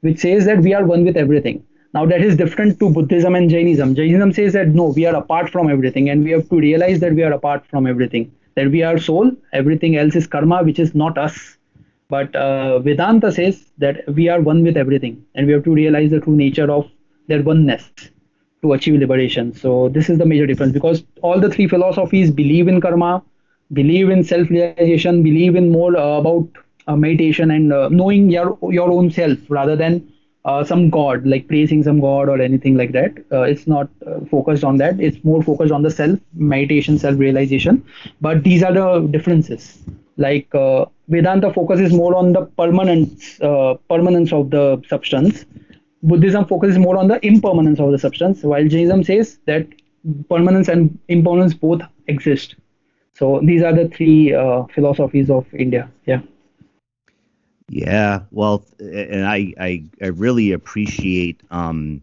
which 0.00 0.18
says 0.18 0.44
that 0.44 0.58
we 0.60 0.74
are 0.74 0.84
one 0.84 1.04
with 1.04 1.16
everything. 1.16 1.62
Now 1.94 2.04
that 2.06 2.20
is 2.20 2.36
different 2.36 2.78
to 2.80 2.90
buddhism 2.90 3.34
and 3.34 3.48
jainism. 3.48 3.94
Jainism 3.94 4.32
says 4.32 4.52
that 4.52 4.68
no 4.68 4.88
we 4.88 5.06
are 5.06 5.14
apart 5.16 5.50
from 5.50 5.70
everything 5.70 6.10
and 6.10 6.24
we 6.24 6.32
have 6.32 6.48
to 6.50 6.58
realize 6.58 7.00
that 7.00 7.14
we 7.14 7.22
are 7.22 7.32
apart 7.32 7.64
from 7.66 7.86
everything. 7.86 8.30
That 8.56 8.70
we 8.70 8.82
are 8.82 8.98
soul 8.98 9.32
everything 9.52 9.96
else 9.96 10.16
is 10.16 10.26
karma 10.26 10.62
which 10.64 10.78
is 10.78 10.94
not 10.94 11.16
us. 11.16 11.56
But 12.08 12.36
uh, 12.36 12.80
vedanta 12.80 13.32
says 13.32 13.64
that 13.78 14.04
we 14.14 14.28
are 14.28 14.40
one 14.40 14.62
with 14.62 14.76
everything 14.76 15.24
and 15.34 15.46
we 15.46 15.52
have 15.54 15.64
to 15.64 15.74
realize 15.74 16.10
the 16.10 16.20
true 16.20 16.36
nature 16.36 16.70
of 16.70 16.90
their 17.26 17.42
oneness 17.42 17.90
to 18.62 18.72
achieve 18.72 18.98
liberation. 18.98 19.52
So 19.54 19.88
this 19.88 20.08
is 20.08 20.18
the 20.18 20.26
major 20.26 20.46
difference 20.46 20.72
because 20.72 21.04
all 21.22 21.40
the 21.40 21.50
three 21.50 21.68
philosophies 21.68 22.30
believe 22.30 22.68
in 22.68 22.80
karma, 22.80 23.22
believe 23.72 24.10
in 24.10 24.24
self-realization, 24.24 25.22
believe 25.22 25.56
in 25.56 25.70
more 25.70 25.96
uh, 25.96 26.18
about 26.18 26.48
uh, 26.86 26.96
meditation 26.96 27.50
and 27.50 27.72
uh, 27.72 27.88
knowing 27.88 28.30
your 28.30 28.58
your 28.70 28.90
own 28.90 29.10
self 29.10 29.38
rather 29.48 29.76
than 29.76 29.94
uh, 30.44 30.62
some 30.64 30.88
god 30.88 31.26
like 31.26 31.48
praising 31.48 31.82
some 31.82 32.00
god 32.00 32.28
or 32.28 32.40
anything 32.40 32.76
like 32.76 32.92
that. 32.92 33.12
Uh, 33.32 33.42
it's 33.42 33.66
not 33.66 33.88
uh, 34.06 34.20
focused 34.30 34.64
on 34.64 34.76
that. 34.78 35.00
It's 35.00 35.22
more 35.24 35.42
focused 35.42 35.72
on 35.72 35.82
the 35.82 35.90
self 35.90 36.18
meditation, 36.34 36.98
self-realization. 36.98 37.84
But 38.20 38.44
these 38.44 38.62
are 38.62 38.72
the 38.72 39.06
differences. 39.10 39.78
Like 40.18 40.48
Vedanta 41.08 41.52
focuses 41.52 41.92
more 41.92 42.14
on 42.16 42.32
the 42.32 42.46
permanence 42.60 43.38
permanence 43.90 44.32
of 44.32 44.50
the 44.50 44.80
substance 44.88 45.44
Buddhism 46.06 46.44
focuses 46.46 46.78
more 46.78 46.96
on 46.96 47.08
the 47.08 47.24
impermanence 47.26 47.80
of 47.80 47.90
the 47.90 47.98
substance, 47.98 48.42
while 48.44 48.66
Jainism 48.66 49.02
says 49.02 49.38
that 49.46 49.66
permanence 50.28 50.68
and 50.68 50.96
impermanence 51.08 51.52
both 51.52 51.82
exist. 52.06 52.54
So 53.14 53.40
these 53.42 53.62
are 53.62 53.74
the 53.74 53.88
three 53.88 54.32
uh, 54.32 54.64
philosophies 54.74 55.30
of 55.30 55.52
India. 55.52 55.90
Yeah. 56.06 56.20
Yeah. 57.68 58.20
Well, 58.30 58.64
and 58.78 59.26
I 59.26 59.52
I, 59.58 59.84
I 60.00 60.06
really 60.06 60.52
appreciate 60.52 61.42
um, 61.50 62.00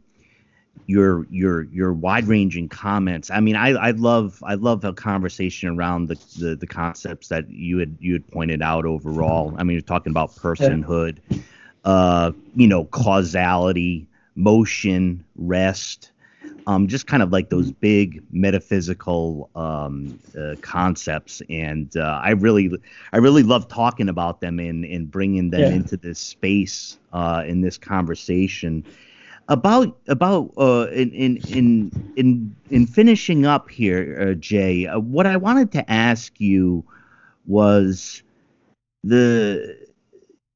your 0.86 1.26
your 1.30 1.64
your 1.64 1.94
wide 1.94 2.28
ranging 2.28 2.68
comments. 2.68 3.32
I 3.32 3.40
mean, 3.40 3.56
I 3.56 3.70
I 3.70 3.92
love 3.92 4.44
I 4.46 4.56
love 4.56 4.84
a 4.84 4.92
conversation 4.92 5.70
around 5.70 6.10
the, 6.10 6.16
the 6.40 6.56
the 6.58 6.68
concepts 6.68 7.30
that 7.30 7.50
you 7.50 7.78
had 7.78 7.96
you 8.02 8.14
had 8.14 8.28
pointed 8.28 8.62
out 8.62 8.86
overall. 8.86 9.54
I 9.58 9.64
mean, 9.64 9.76
you're 9.76 9.82
talking 9.82 10.12
about 10.12 10.36
personhood. 10.36 11.20
Yeah 11.30 11.38
uh, 11.84 12.32
you 12.56 12.68
know, 12.68 12.86
causality, 12.86 14.08
motion, 14.36 15.24
rest, 15.36 16.12
um, 16.68 16.88
just 16.88 17.08
kind 17.08 17.22
of 17.22 17.32
like 17.32 17.50
those 17.50 17.72
big 17.72 18.24
metaphysical 18.32 19.50
um, 19.56 20.20
uh, 20.38 20.56
concepts. 20.62 21.42
And 21.50 21.96
uh, 21.98 22.22
I 22.24 22.32
really, 22.32 22.72
I 23.12 23.18
really 23.18 23.44
love 23.44 23.68
talking 23.68 24.10
about 24.10 24.42
them 24.42 24.60
and, 24.60 24.86
and 24.86 25.10
bringing 25.10 25.50
them 25.50 25.62
yeah. 25.62 25.70
into 25.70 25.98
this 25.98 26.20
space 26.20 26.98
uh, 27.12 27.44
in 27.46 27.62
this 27.62 27.78
conversation. 27.78 28.86
About 29.50 29.98
about 30.08 30.52
uh, 30.58 30.88
in, 30.94 31.12
in 31.12 31.38
in 31.50 32.14
in 32.16 32.56
in 32.70 32.88
finishing 32.88 33.46
up 33.46 33.70
here, 33.70 34.30
uh, 34.30 34.34
Jay. 34.36 34.88
Uh, 34.88 35.00
what 35.00 35.28
I 35.28 35.36
wanted 35.36 35.70
to 35.74 35.92
ask 35.92 36.40
you 36.40 36.86
was 37.46 38.24
the 39.04 39.83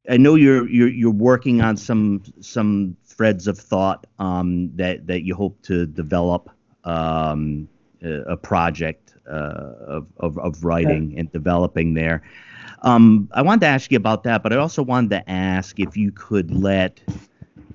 I 0.09 0.17
know 0.17 0.35
you're 0.35 0.67
you're 0.69 0.87
you're 0.87 1.11
working 1.11 1.61
on 1.61 1.77
some 1.77 2.23
some 2.39 2.95
threads 3.05 3.47
of 3.47 3.57
thought 3.57 4.07
um, 4.19 4.71
that 4.75 5.07
that 5.07 5.23
you 5.23 5.35
hope 5.35 5.61
to 5.63 5.85
develop 5.85 6.49
um, 6.83 7.67
a, 8.01 8.37
project 8.37 9.15
uh, 9.29 9.73
of, 9.87 10.07
of, 10.17 10.37
of 10.37 10.63
writing 10.63 11.15
and 11.17 11.31
developing 11.31 11.93
there. 11.93 12.23
Um, 12.83 13.27
I 13.33 13.41
wanted 13.41 13.61
to 13.61 13.67
ask 13.67 13.91
you 13.91 13.97
about 13.97 14.23
that, 14.23 14.43
but 14.43 14.53
I 14.53 14.57
also 14.57 14.83
wanted 14.83 15.09
to 15.09 15.29
ask 15.29 15.79
if 15.79 15.97
you 15.97 16.11
could 16.11 16.51
let 16.51 17.01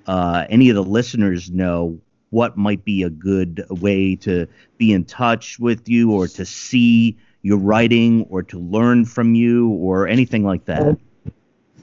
uh, 0.06 0.46
any 0.48 0.70
of 0.70 0.76
the 0.76 0.82
listeners 0.82 1.50
know 1.50 1.98
what 2.30 2.56
might 2.56 2.84
be 2.84 3.02
a 3.02 3.10
good 3.10 3.66
way 3.68 4.16
to 4.16 4.46
be 4.78 4.92
in 4.92 5.04
touch 5.04 5.58
with 5.58 5.88
you 5.88 6.12
or 6.12 6.28
to 6.28 6.46
see 6.46 7.16
your 7.42 7.58
writing 7.58 8.24
or 8.30 8.42
to 8.44 8.58
learn 8.58 9.04
from 9.04 9.34
you 9.34 9.70
or 9.70 10.08
anything 10.08 10.44
like 10.44 10.64
that. 10.64 10.96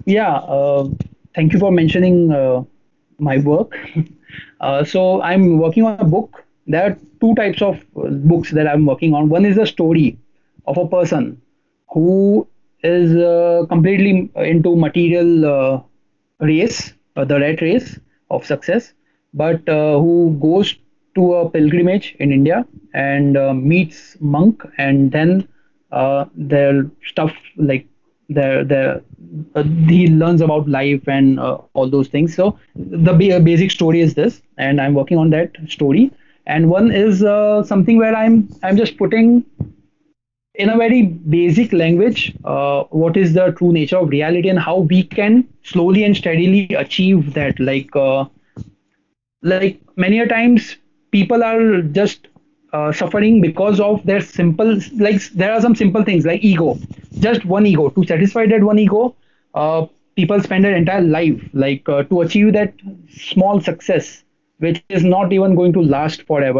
Yeah, 0.06 0.36
uh, 0.38 0.90
thank 1.36 1.54
you 1.54 1.60
for 1.60 1.72
mentioning 1.72 2.32
uh, 2.32 2.64
my 3.20 3.38
work. 3.40 3.78
uh, 4.62 4.84
so 4.84 5.22
I'm 5.22 5.58
working 5.60 5.84
on 5.84 6.00
a 6.00 6.06
book. 6.06 6.44
There 6.68 6.84
are 6.92 6.98
two 7.22 7.36
types 7.36 7.62
of 7.62 7.78
uh, 7.98 8.10
books 8.10 8.52
that 8.52 8.68
I'm 8.68 8.86
working 8.86 9.14
on. 9.14 9.30
One 9.30 9.46
is 9.46 9.58
a 9.58 9.66
story 9.66 10.18
of 10.68 10.78
a 10.78 10.88
person 10.88 11.42
who 11.92 12.48
is 12.84 13.16
uh, 13.16 13.66
completely 13.70 14.30
into 14.36 14.76
material 14.76 15.46
uh, 15.46 15.82
race, 16.40 16.94
the 17.16 17.40
rat 17.40 17.62
race 17.62 18.00
of 18.30 18.46
success, 18.46 18.94
but 19.34 19.62
who 19.68 20.38
goes 20.42 20.76
to 21.16 21.34
a 21.34 21.50
pilgrimage 21.50 22.16
in 22.20 22.32
India 22.32 22.66
and 22.94 23.34
meets 23.68 24.16
monk, 24.22 24.64
and 24.78 25.12
then 25.12 25.48
their 26.36 26.90
stuff 27.06 27.34
like 27.58 27.88
the 28.30 28.66
the 28.74 29.04
uh, 29.56 29.64
he 29.88 30.08
learns 30.08 30.42
about 30.42 30.68
life 30.70 31.08
and 31.08 31.40
uh, 31.40 31.58
all 31.74 31.90
those 31.90 32.08
things. 32.08 32.36
So 32.36 32.58
the 32.76 33.14
basic 33.14 33.72
story 33.72 34.02
is 34.02 34.16
this 34.16 34.42
and 34.58 34.82
i'm 34.82 34.94
working 34.94 35.18
on 35.18 35.30
that 35.32 35.52
story. 35.68 36.12
And 36.48 36.70
one 36.70 36.92
is 36.92 37.24
uh, 37.24 37.64
something 37.64 37.98
where 37.98 38.16
i'm 38.16 38.48
i'm 38.64 38.78
just 38.78 38.98
putting 38.98 39.44
in 40.56 40.70
a 40.70 40.78
very 40.78 41.04
basic 41.04 41.72
language 41.74 42.36
uh, 42.46 42.84
what 42.92 43.18
is 43.18 43.34
the 43.34 43.52
true 43.58 43.72
nature 43.72 43.98
of 43.98 44.10
reality 44.10 44.50
and 44.50 44.60
how 44.60 44.80
we 44.80 45.04
can 45.04 45.48
slowly 45.64 46.04
and 46.04 46.18
steadily 46.18 46.68
achieve 46.78 47.34
that. 47.34 47.60
Like 47.60 47.96
uh, 47.96 48.26
like 49.42 49.80
many 49.96 50.20
a 50.20 50.28
times 50.28 50.78
people 51.12 51.44
are 51.44 51.82
just 51.82 52.28
uh, 52.74 52.92
suffering 52.92 53.42
because 53.42 53.80
of 53.80 54.04
their 54.06 54.22
simple 54.22 54.78
like 54.98 55.22
there 55.32 55.52
are 55.52 55.62
some 55.62 55.76
simple 55.76 56.04
things 56.04 56.26
like 56.26 56.44
ego 56.44 56.78
just 57.20 57.46
one 57.46 57.66
ego 57.66 57.90
to 57.90 58.04
satisfy 58.06 58.46
that 58.46 58.64
one 58.64 58.80
ego 58.80 59.16
uh, 59.54 59.86
people 60.16 60.42
spend 60.42 60.64
their 60.64 60.76
entire 60.76 61.02
life 61.02 61.42
like 61.54 61.88
uh, 61.90 62.04
to 62.04 62.22
achieve 62.22 62.54
that 62.54 62.74
small 63.10 63.60
success 63.62 64.24
which 64.60 64.80
is 64.82 64.90
not 64.92 65.32
even 65.32 65.44
going 65.56 65.60
to 65.74 65.82
last 65.82 66.10
forever 66.14 66.60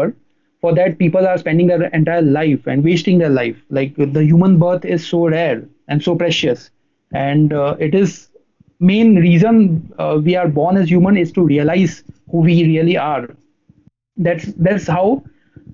for 0.50 0.62
that 0.62 0.98
people 0.98 1.26
are 1.26 1.36
spending 1.38 1.66
their 1.66 1.82
entire 1.88 2.22
life 2.22 2.66
and 2.66 2.82
wasting 2.84 3.18
their 3.18 3.28
life. 3.30 3.56
Like 3.70 3.94
the 3.96 4.24
human 4.24 4.58
birth 4.58 4.84
is 4.84 5.06
so 5.06 5.28
rare 5.28 5.62
and 5.88 6.02
so 6.02 6.14
precious 6.14 6.70
and 7.12 7.52
uh, 7.52 7.76
it 7.78 7.94
is 7.94 8.28
main 8.80 9.16
reason 9.16 9.92
uh, 9.98 10.20
we 10.22 10.36
are 10.36 10.48
born 10.48 10.76
as 10.76 10.88
human 10.88 11.16
is 11.16 11.32
to 11.32 11.42
realize 11.42 12.02
who 12.30 12.38
we 12.38 12.64
really 12.64 12.96
are. 12.96 13.28
That's 14.16 14.46
that's 14.54 14.86
how 14.86 15.22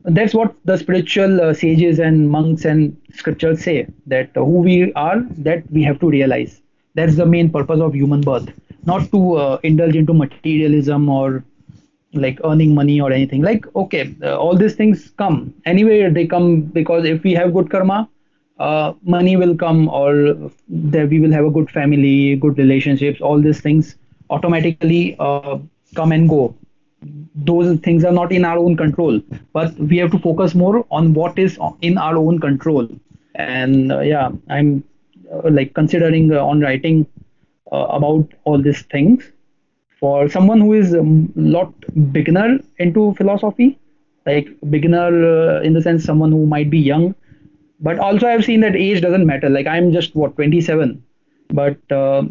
that's 0.07 0.35
what 0.35 0.55
the 0.65 0.77
spiritual 0.77 1.41
uh, 1.41 1.55
sages 1.55 1.99
and 1.99 2.31
monks 2.31 2.65
and 2.65 2.97
scriptures 3.13 3.63
say 3.63 3.87
that 4.07 4.31
who 4.35 4.59
we 4.69 4.93
are 4.95 5.21
that 5.39 5.71
we 5.71 5.83
have 5.83 6.01
to 6.01 6.09
realize. 6.11 6.63
That's 6.95 7.17
the 7.17 7.27
main 7.27 7.51
purpose 7.51 7.81
of 7.81 7.95
human 7.95 8.21
birth. 8.23 8.49
Not 8.87 9.11
to 9.13 9.35
uh, 9.37 9.59
indulge 9.63 9.97
into 9.97 10.15
materialism 10.15 11.09
or 11.09 11.45
like 12.15 12.41
earning 12.45 12.75
money 12.75 13.01
or 13.01 13.13
anything. 13.13 13.43
Like 13.43 13.65
okay 13.77 14.15
uh, 14.23 14.37
all 14.37 14.57
these 14.57 14.75
things 14.75 15.11
come. 15.19 15.53
Anyway 15.65 16.09
they 16.11 16.27
come 16.27 16.63
because 16.63 17.05
if 17.05 17.23
we 17.23 17.33
have 17.35 17.53
good 17.53 17.71
karma 17.71 18.09
uh, 18.59 18.93
money 19.03 19.37
will 19.37 19.57
come 19.57 19.89
or 19.89 20.37
there 20.69 21.07
we 21.07 21.21
will 21.21 21.33
have 21.33 21.45
a 21.45 21.51
good 21.51 21.71
family 21.71 22.37
good 22.37 22.57
relationships 22.59 23.21
all 23.21 23.41
these 23.41 23.61
things 23.61 23.97
automatically 24.31 25.17
uh, 25.19 25.59
come 25.95 26.13
and 26.13 26.29
go 26.29 26.55
those 27.35 27.79
things 27.81 28.05
are 28.05 28.13
not 28.13 28.33
in 28.33 28.45
our 28.45 28.59
own 28.59 28.77
control 28.77 29.21
but 29.53 29.75
we 29.79 29.99
have 29.99 30.11
to 30.11 30.19
focus 30.19 30.55
more 30.55 30.87
on 30.91 31.13
what 31.15 31.39
is 31.39 31.59
in 31.83 31.99
our 31.99 32.17
own 32.17 32.39
control. 32.41 32.89
And 33.35 33.93
uh, 33.93 34.01
yeah 34.01 34.31
i'm 34.49 34.83
uh, 35.33 35.51
like 35.51 35.75
considering 35.75 36.33
uh, 36.33 36.45
on 36.45 36.61
writing 36.61 37.07
uh, 37.73 37.87
about 37.99 38.29
all 38.45 38.61
these 38.63 38.83
things. 38.83 39.33
For 40.01 40.29
someone 40.29 40.61
who 40.61 40.75
is 40.75 40.93
a 40.95 41.03
lot 41.35 41.73
beginner 42.13 42.59
into 42.79 43.15
philosophy 43.15 43.79
like 44.27 44.49
beginner 44.71 45.09
uh, 45.33 45.61
in 45.63 45.73
the 45.73 45.83
sense 45.83 46.05
someone 46.05 46.33
who 46.33 46.47
might 46.47 46.71
be 46.71 46.79
young 46.79 47.15
but 47.81 47.99
also 47.99 48.27
i've 48.27 48.45
seen 48.45 48.61
that 48.61 48.77
age 48.77 49.01
doesn't 49.03 49.27
matter. 49.27 49.49
Like 49.49 49.67
i'm 49.67 49.93
just 49.93 50.15
what 50.15 50.35
27 50.37 51.03
but 51.51 51.79
uh, 51.93 52.25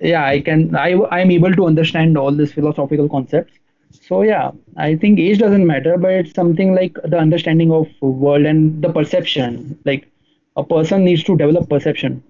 yeah 0.00 0.24
i 0.26 0.40
can 0.40 0.74
i 0.76 0.88
i'm 1.16 1.30
able 1.30 1.52
to 1.54 1.66
understand 1.66 2.18
all 2.18 2.32
these 2.32 2.52
philosophical 2.52 3.08
concepts 3.08 3.59
so 3.90 4.22
yeah 4.22 4.50
i 4.76 4.94
think 4.96 5.18
age 5.18 5.38
doesn't 5.38 5.66
matter 5.66 5.96
but 5.96 6.12
it's 6.12 6.34
something 6.34 6.74
like 6.74 6.94
the 7.04 7.18
understanding 7.18 7.72
of 7.72 7.88
world 8.00 8.44
and 8.46 8.82
the 8.82 8.92
perception. 8.92 9.78
Like 9.84 10.08
a 10.56 10.64
person 10.64 11.04
needs 11.04 11.22
to 11.24 11.36
develop 11.36 11.68
perception 11.68 12.22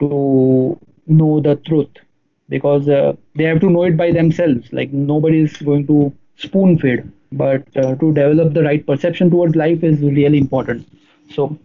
to 0.00 0.78
know 1.06 1.40
the 1.40 1.56
truth 1.56 1.88
because 2.48 2.88
uh, 2.88 3.14
they 3.34 3.44
have 3.44 3.60
to 3.60 3.70
know 3.70 3.84
it 3.84 3.96
by 3.96 4.10
themselves. 4.12 4.72
Like 4.72 4.92
nobody 4.92 5.40
is 5.40 5.56
going 5.56 5.86
to 5.88 6.12
spoon 6.36 6.78
feed 6.78 7.10
but 7.32 7.64
uh, 7.76 7.94
to 7.96 8.12
develop 8.14 8.54
the 8.54 8.62
right 8.62 8.86
perception 8.86 9.30
towards 9.30 9.56
life 9.56 9.82
is 9.82 10.00
really 10.00 10.38
important. 10.38 10.86
So 11.30 11.58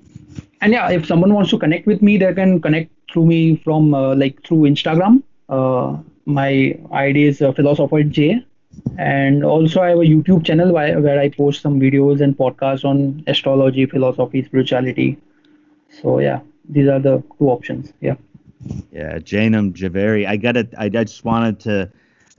and 0.62 0.74
yeah 0.74 0.90
if 0.92 1.06
someone 1.06 1.34
wants 1.34 1.50
to 1.52 1.58
connect 1.58 1.88
with 1.88 2.02
me 2.02 2.18
they 2.18 2.34
can 2.34 2.62
connect 2.62 2.92
through 3.12 3.26
me 3.26 3.58
from 3.58 3.94
uh, 3.94 4.16
like 4.16 4.42
through 4.44 4.64
instagram. 4.74 5.24
Uh, 5.50 5.98
my 6.26 6.78
id 6.92 7.24
is 7.28 7.42
uh, 7.42 7.52
philosopher 7.52 8.04
j 8.04 8.46
and 8.98 9.44
also 9.44 9.82
i 9.82 9.90
have 9.90 10.00
a 10.00 10.02
youtube 10.14 10.46
channel 10.46 10.72
where, 10.72 11.20
i 11.20 11.30
post 11.30 11.62
some 11.62 11.80
videos 11.80 12.22
and 12.22 12.38
podcasts 12.38 12.86
on 12.86 13.24
astrology 13.28 13.86
philosophy 13.86 14.44
spirituality. 14.44 15.18
So 16.02 16.20
yeah 16.20 16.40
these 16.70 16.88
are 16.88 17.00
the 17.00 17.24
two 17.38 17.50
options. 17.50 17.94
Yeah. 18.02 18.16
Yeah 18.92 19.18
Jainam 19.20 19.74
javeri. 19.74 20.28
I 20.28 20.38
got 20.38 20.58
it 20.58 20.74
i 20.78 20.90
just 20.90 21.24
wanted 21.26 21.60
to 21.62 21.92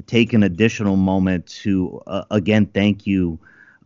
take 0.06 0.32
an 0.32 0.42
additional 0.42 0.96
moment 0.96 1.46
to 1.46 2.00
uh, 2.06 2.24
again 2.30 2.66
thank 2.66 3.06
you 3.06 3.38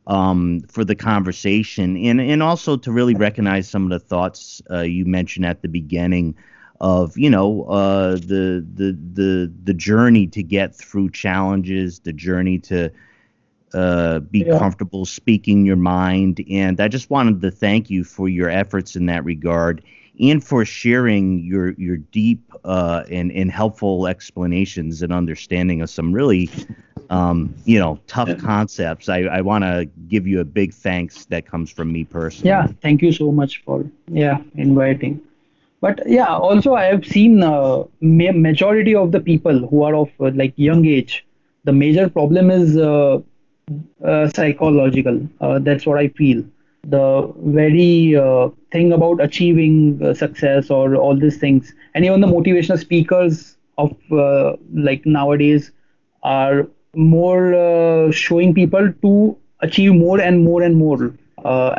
um, 0.06 0.60
for 0.68 0.84
the 0.84 0.94
conversation 0.94 1.96
and 1.96 2.20
and 2.20 2.42
also 2.42 2.76
to 2.76 2.92
really 2.92 3.14
recognize 3.14 3.68
some 3.68 3.84
of 3.84 3.90
the 3.90 3.98
thoughts 3.98 4.62
uh, 4.70 4.80
you 4.80 5.04
mentioned 5.04 5.44
at 5.46 5.62
the 5.62 5.68
beginning 5.68 6.34
of 6.80 7.16
you 7.16 7.30
know 7.30 7.62
uh, 7.64 8.12
the 8.12 8.66
the 8.74 8.96
the 9.14 9.52
the 9.64 9.74
journey 9.74 10.26
to 10.28 10.42
get 10.42 10.74
through 10.74 11.10
challenges, 11.10 12.00
the 12.00 12.12
journey 12.12 12.58
to 12.58 12.90
uh, 13.74 14.20
be 14.20 14.40
yeah. 14.40 14.58
comfortable 14.58 15.04
speaking 15.04 15.66
your 15.66 15.76
mind, 15.76 16.44
and 16.50 16.80
I 16.80 16.88
just 16.88 17.10
wanted 17.10 17.40
to 17.42 17.50
thank 17.50 17.90
you 17.90 18.04
for 18.04 18.28
your 18.28 18.48
efforts 18.48 18.96
in 18.96 19.06
that 19.06 19.24
regard 19.24 19.82
and 20.20 20.42
for 20.42 20.64
sharing 20.64 21.40
your 21.40 21.72
your 21.72 21.96
deep 21.96 22.40
uh, 22.64 23.04
and 23.10 23.30
and 23.32 23.50
helpful 23.50 24.06
explanations 24.06 25.02
and 25.02 25.12
understanding 25.12 25.82
of 25.82 25.90
some 25.90 26.12
really 26.12 26.50
um, 27.10 27.54
you 27.64 27.78
know 27.78 27.98
tough 28.06 28.36
concepts. 28.38 29.08
I, 29.08 29.20
I 29.22 29.40
want 29.40 29.64
to 29.64 29.88
give 30.08 30.26
you 30.26 30.40
a 30.40 30.44
big 30.44 30.72
thanks 30.72 31.26
that 31.26 31.46
comes 31.46 31.70
from 31.70 31.92
me 31.92 32.04
personally. 32.04 32.48
Yeah, 32.48 32.68
thank 32.82 33.02
you 33.02 33.12
so 33.12 33.32
much 33.32 33.62
for 33.64 33.84
yeah 34.08 34.38
inviting. 34.54 35.20
But 35.86 36.02
yeah, 36.04 36.34
also 36.34 36.74
I 36.74 36.84
have 36.86 37.04
seen 37.06 37.44
uh, 37.44 37.84
ma- 38.00 38.32
majority 38.32 38.92
of 38.96 39.12
the 39.12 39.20
people 39.20 39.68
who 39.68 39.84
are 39.84 39.94
of 39.94 40.10
uh, 40.18 40.32
like 40.34 40.52
young 40.56 40.84
age. 40.84 41.24
The 41.62 41.72
major 41.72 42.08
problem 42.08 42.50
is 42.50 42.76
uh, 42.76 43.18
uh 44.04 44.28
psychological. 44.30 45.20
Uh, 45.40 45.60
that's 45.60 45.86
what 45.86 45.98
I 45.98 46.08
feel 46.20 46.42
the 46.94 47.32
very 47.60 48.16
uh, 48.16 48.48
thing 48.72 48.92
about 48.96 49.22
achieving 49.22 49.76
success 50.14 50.70
or 50.70 50.94
all 50.96 51.16
these 51.24 51.38
things 51.38 51.72
and 51.94 52.04
even 52.04 52.20
the 52.20 52.28
motivational 52.28 52.78
speakers 52.78 53.56
of 53.76 53.96
like 54.88 55.04
nowadays 55.04 55.72
are 56.22 56.68
more 56.94 58.12
showing 58.12 58.54
people 58.54 58.92
to 59.02 59.36
achieve 59.68 59.94
more 59.94 60.20
and 60.20 60.44
more 60.44 60.62
and 60.62 60.76
more 60.76 61.12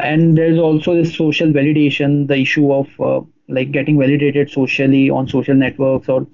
and 0.10 0.38
there's 0.38 0.60
also 0.60 0.94
this 1.00 1.16
social 1.16 1.56
validation 1.60 2.28
the 2.28 2.38
issue 2.48 2.70
of 2.82 3.26
like 3.48 3.72
getting 3.72 3.98
validated 4.00 4.50
socially 4.50 5.10
on 5.10 5.28
social 5.28 5.56
networks 5.56 6.10
or 6.10 6.28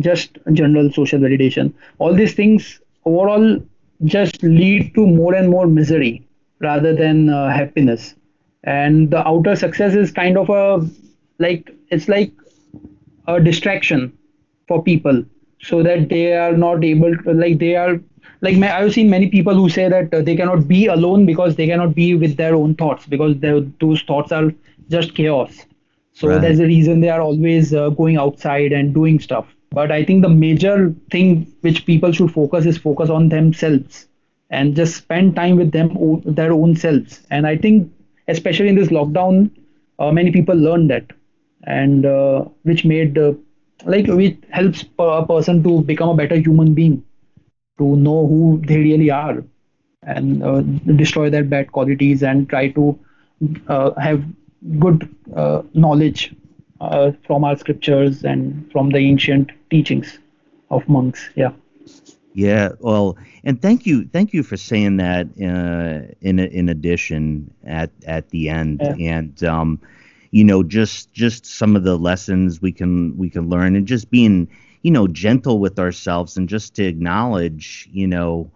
just 0.00 0.38
general 0.52 0.90
social 0.92 1.18
validation. 1.20 1.72
All 1.98 2.14
these 2.14 2.34
things 2.34 2.80
overall 3.04 3.60
just 4.04 4.42
lead 4.42 4.94
to 4.94 5.06
more 5.06 5.34
and 5.34 5.48
more 5.50 5.66
misery 5.66 6.26
rather 6.60 6.94
than 6.94 7.28
uh, 7.28 7.50
happiness. 7.50 8.14
And 8.64 9.10
the 9.10 9.26
outer 9.26 9.56
success 9.56 9.94
is 9.94 10.10
kind 10.10 10.38
of 10.38 10.48
a 10.50 10.86
like 11.38 11.70
it's 11.90 12.08
like 12.08 12.32
a 13.26 13.40
distraction 13.40 14.12
for 14.68 14.82
people 14.82 15.24
so 15.60 15.82
that 15.82 16.08
they 16.08 16.32
are 16.34 16.56
not 16.56 16.84
able 16.84 17.16
to 17.18 17.32
like 17.32 17.58
they 17.58 17.74
are 17.76 18.00
like 18.40 18.56
my, 18.56 18.70
i've 18.76 18.92
seen 18.92 19.08
many 19.10 19.28
people 19.28 19.54
who 19.54 19.68
say 19.68 19.88
that 19.88 20.12
uh, 20.14 20.20
they 20.22 20.36
cannot 20.36 20.66
be 20.68 20.86
alone 20.86 21.24
because 21.26 21.56
they 21.56 21.66
cannot 21.66 21.94
be 21.94 22.14
with 22.14 22.36
their 22.36 22.54
own 22.54 22.74
thoughts 22.74 23.06
because 23.06 23.36
those 23.80 24.02
thoughts 24.02 24.32
are 24.32 24.52
just 24.88 25.14
chaos 25.14 25.64
so 26.14 26.28
right. 26.28 26.40
there's 26.42 26.60
a 26.60 26.66
reason 26.66 27.00
they 27.00 27.10
are 27.10 27.22
always 27.22 27.74
uh, 27.74 27.90
going 27.90 28.18
outside 28.18 28.72
and 28.72 28.94
doing 28.94 29.20
stuff. 29.20 29.46
But 29.72 29.92
i 29.92 30.04
think 30.04 30.22
the 30.22 30.30
major 30.30 30.94
thing 31.10 31.46
which 31.62 31.86
people 31.86 32.12
should 32.12 32.32
focus 32.32 32.66
is 32.66 32.78
focus 32.78 33.10
on 33.10 33.28
themselves 33.28 34.08
and 34.50 34.76
just 34.76 34.96
spend 34.96 35.36
time 35.36 35.56
with 35.56 35.72
them 35.72 36.22
their 36.24 36.52
own 36.52 36.76
selves. 36.76 37.20
And 37.30 37.46
i 37.46 37.56
think 37.56 37.92
especially 38.28 38.68
in 38.68 38.76
this 38.76 38.88
lockdown 38.88 39.50
uh, 39.98 40.12
many 40.12 40.32
people 40.32 40.56
learned 40.56 40.90
that. 40.90 41.12
And 41.66 42.06
uh, 42.06 42.44
which 42.62 42.84
made 42.84 43.18
uh, 43.18 43.34
like 43.86 44.06
which 44.06 44.38
helps 44.50 44.84
a 44.98 45.26
person 45.26 45.62
to 45.64 45.82
become 45.82 46.10
a 46.10 46.14
better 46.14 46.36
human 46.36 46.74
being 46.74 47.02
to 47.78 47.96
know 47.96 48.26
who 48.26 48.60
they 48.66 48.76
really 48.78 49.10
are 49.10 49.42
and 50.02 50.42
uh, 50.42 50.60
destroy 50.96 51.30
their 51.30 51.44
bad 51.44 51.72
qualities 51.72 52.22
and 52.22 52.48
try 52.48 52.68
to 52.70 52.98
uh, 53.68 53.92
have 54.00 54.22
good 54.78 55.14
uh, 55.36 55.62
knowledge 55.74 56.34
from 57.26 57.44
our 57.44 57.56
scriptures 57.56 58.24
and 58.24 58.70
from 58.70 58.90
the 58.90 58.98
ancient 58.98 59.50
teachings 59.70 60.18
of 60.70 60.86
monks 60.88 61.30
yeah 61.34 61.52
yeah, 62.34 62.70
well, 62.80 63.16
and 63.44 63.62
thank 63.62 63.86
you, 63.86 64.08
thank 64.12 64.34
you 64.34 64.42
for 64.42 64.56
saying 64.56 64.96
that. 64.96 65.26
Uh, 65.40 66.12
in 66.20 66.40
in 66.40 66.68
addition, 66.68 67.54
at 67.64 67.92
at 68.06 68.30
the 68.30 68.48
end, 68.48 68.80
yeah. 68.82 69.18
and 69.18 69.44
um, 69.44 69.80
you 70.32 70.42
know, 70.42 70.64
just 70.64 71.12
just 71.12 71.46
some 71.46 71.76
of 71.76 71.84
the 71.84 71.96
lessons 71.96 72.60
we 72.60 72.72
can 72.72 73.16
we 73.16 73.30
can 73.30 73.48
learn, 73.48 73.76
and 73.76 73.86
just 73.86 74.10
being 74.10 74.48
you 74.82 74.90
know 74.90 75.06
gentle 75.06 75.60
with 75.60 75.78
ourselves, 75.78 76.36
and 76.36 76.48
just 76.48 76.74
to 76.74 76.84
acknowledge, 76.84 77.88
you 77.92 78.08
know, 78.08 78.50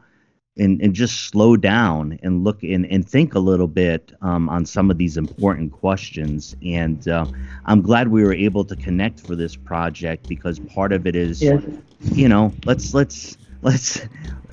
and 0.59 0.81
and 0.83 0.95
just 0.95 1.29
slow 1.29 1.57
down 1.57 2.19
and 2.23 2.45
look 2.45 2.63
and 2.63 2.87
and 2.87 3.09
think 3.09 3.35
a 3.35 3.39
little 3.39 3.69
bit 3.69 4.13
um, 4.23 4.49
on 4.49 4.67
some 4.67 4.91
of 4.91 4.99
these 4.99 5.17
important 5.17 5.73
questions. 5.73 6.57
And 6.65 7.07
uh, 7.09 7.27
I'm 7.67 7.83
glad 7.83 8.09
we 8.09 8.23
were 8.23 8.35
able 8.35 8.65
to 8.65 8.77
connect 8.77 9.21
for 9.21 9.37
this 9.37 9.57
project 9.57 10.29
because 10.29 10.59
part 10.59 10.93
of 10.93 11.07
it 11.07 11.17
is, 11.17 11.43
you 11.43 12.29
know, 12.29 12.53
let's 12.65 12.95
let's 12.95 13.37
let's 13.63 14.01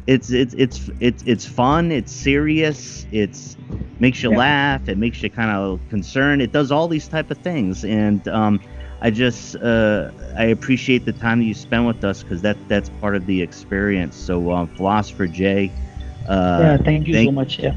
it's 0.07 0.29
it's 0.29 0.53
it's 0.53 0.89
it's 0.99 1.23
it's 1.25 1.45
fun 1.45 1.91
it's 1.91 2.11
serious 2.11 3.07
it's 3.11 3.57
makes 3.99 4.21
you 4.21 4.31
yeah. 4.31 4.37
laugh 4.37 4.87
it 4.87 4.97
makes 4.97 5.23
you 5.23 5.29
kind 5.29 5.49
of 5.49 5.79
concerned 5.89 6.41
it 6.41 6.51
does 6.51 6.71
all 6.71 6.87
these 6.87 7.07
type 7.07 7.31
of 7.31 7.37
things 7.39 7.83
and 7.83 8.27
um, 8.27 8.59
i 9.01 9.09
just 9.09 9.55
uh, 9.57 10.11
i 10.37 10.43
appreciate 10.43 11.05
the 11.05 11.13
time 11.13 11.39
that 11.39 11.45
you 11.45 11.55
spend 11.55 11.87
with 11.87 12.03
us 12.03 12.21
because 12.21 12.41
that 12.41 12.55
that's 12.67 12.89
part 13.01 13.15
of 13.15 13.25
the 13.25 13.41
experience 13.41 14.15
so 14.15 14.51
um, 14.51 14.67
philosopher 14.75 15.25
jay 15.25 15.71
uh, 16.27 16.59
yeah 16.61 16.77
thank 16.77 17.07
you 17.07 17.13
thank, 17.13 17.27
so 17.27 17.31
much 17.31 17.59
yeah. 17.59 17.75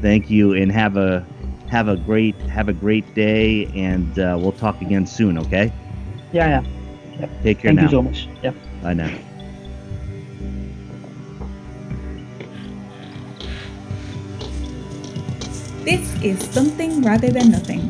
thank 0.00 0.30
you 0.30 0.54
and 0.54 0.70
have 0.72 0.96
a 0.96 1.24
have 1.68 1.88
a 1.88 1.96
great 1.96 2.36
have 2.42 2.68
a 2.68 2.72
great 2.72 3.14
day 3.14 3.66
and 3.74 4.18
uh, 4.18 4.36
we'll 4.40 4.52
talk 4.52 4.80
again 4.80 5.06
soon 5.06 5.38
okay? 5.38 5.72
Yeah 6.32 6.62
yeah, 6.62 6.64
yeah. 7.20 7.42
take 7.42 7.58
care 7.58 7.70
thank 7.70 7.76
now. 7.76 7.84
you 7.84 7.90
so 7.90 8.02
much. 8.02 8.28
Yeah. 8.42 8.52
Bye 8.82 8.94
now. 8.94 9.10
This 15.84 16.14
is 16.22 16.40
Something 16.48 17.02
Rather 17.02 17.28
Than 17.28 17.50
Nothing, 17.50 17.84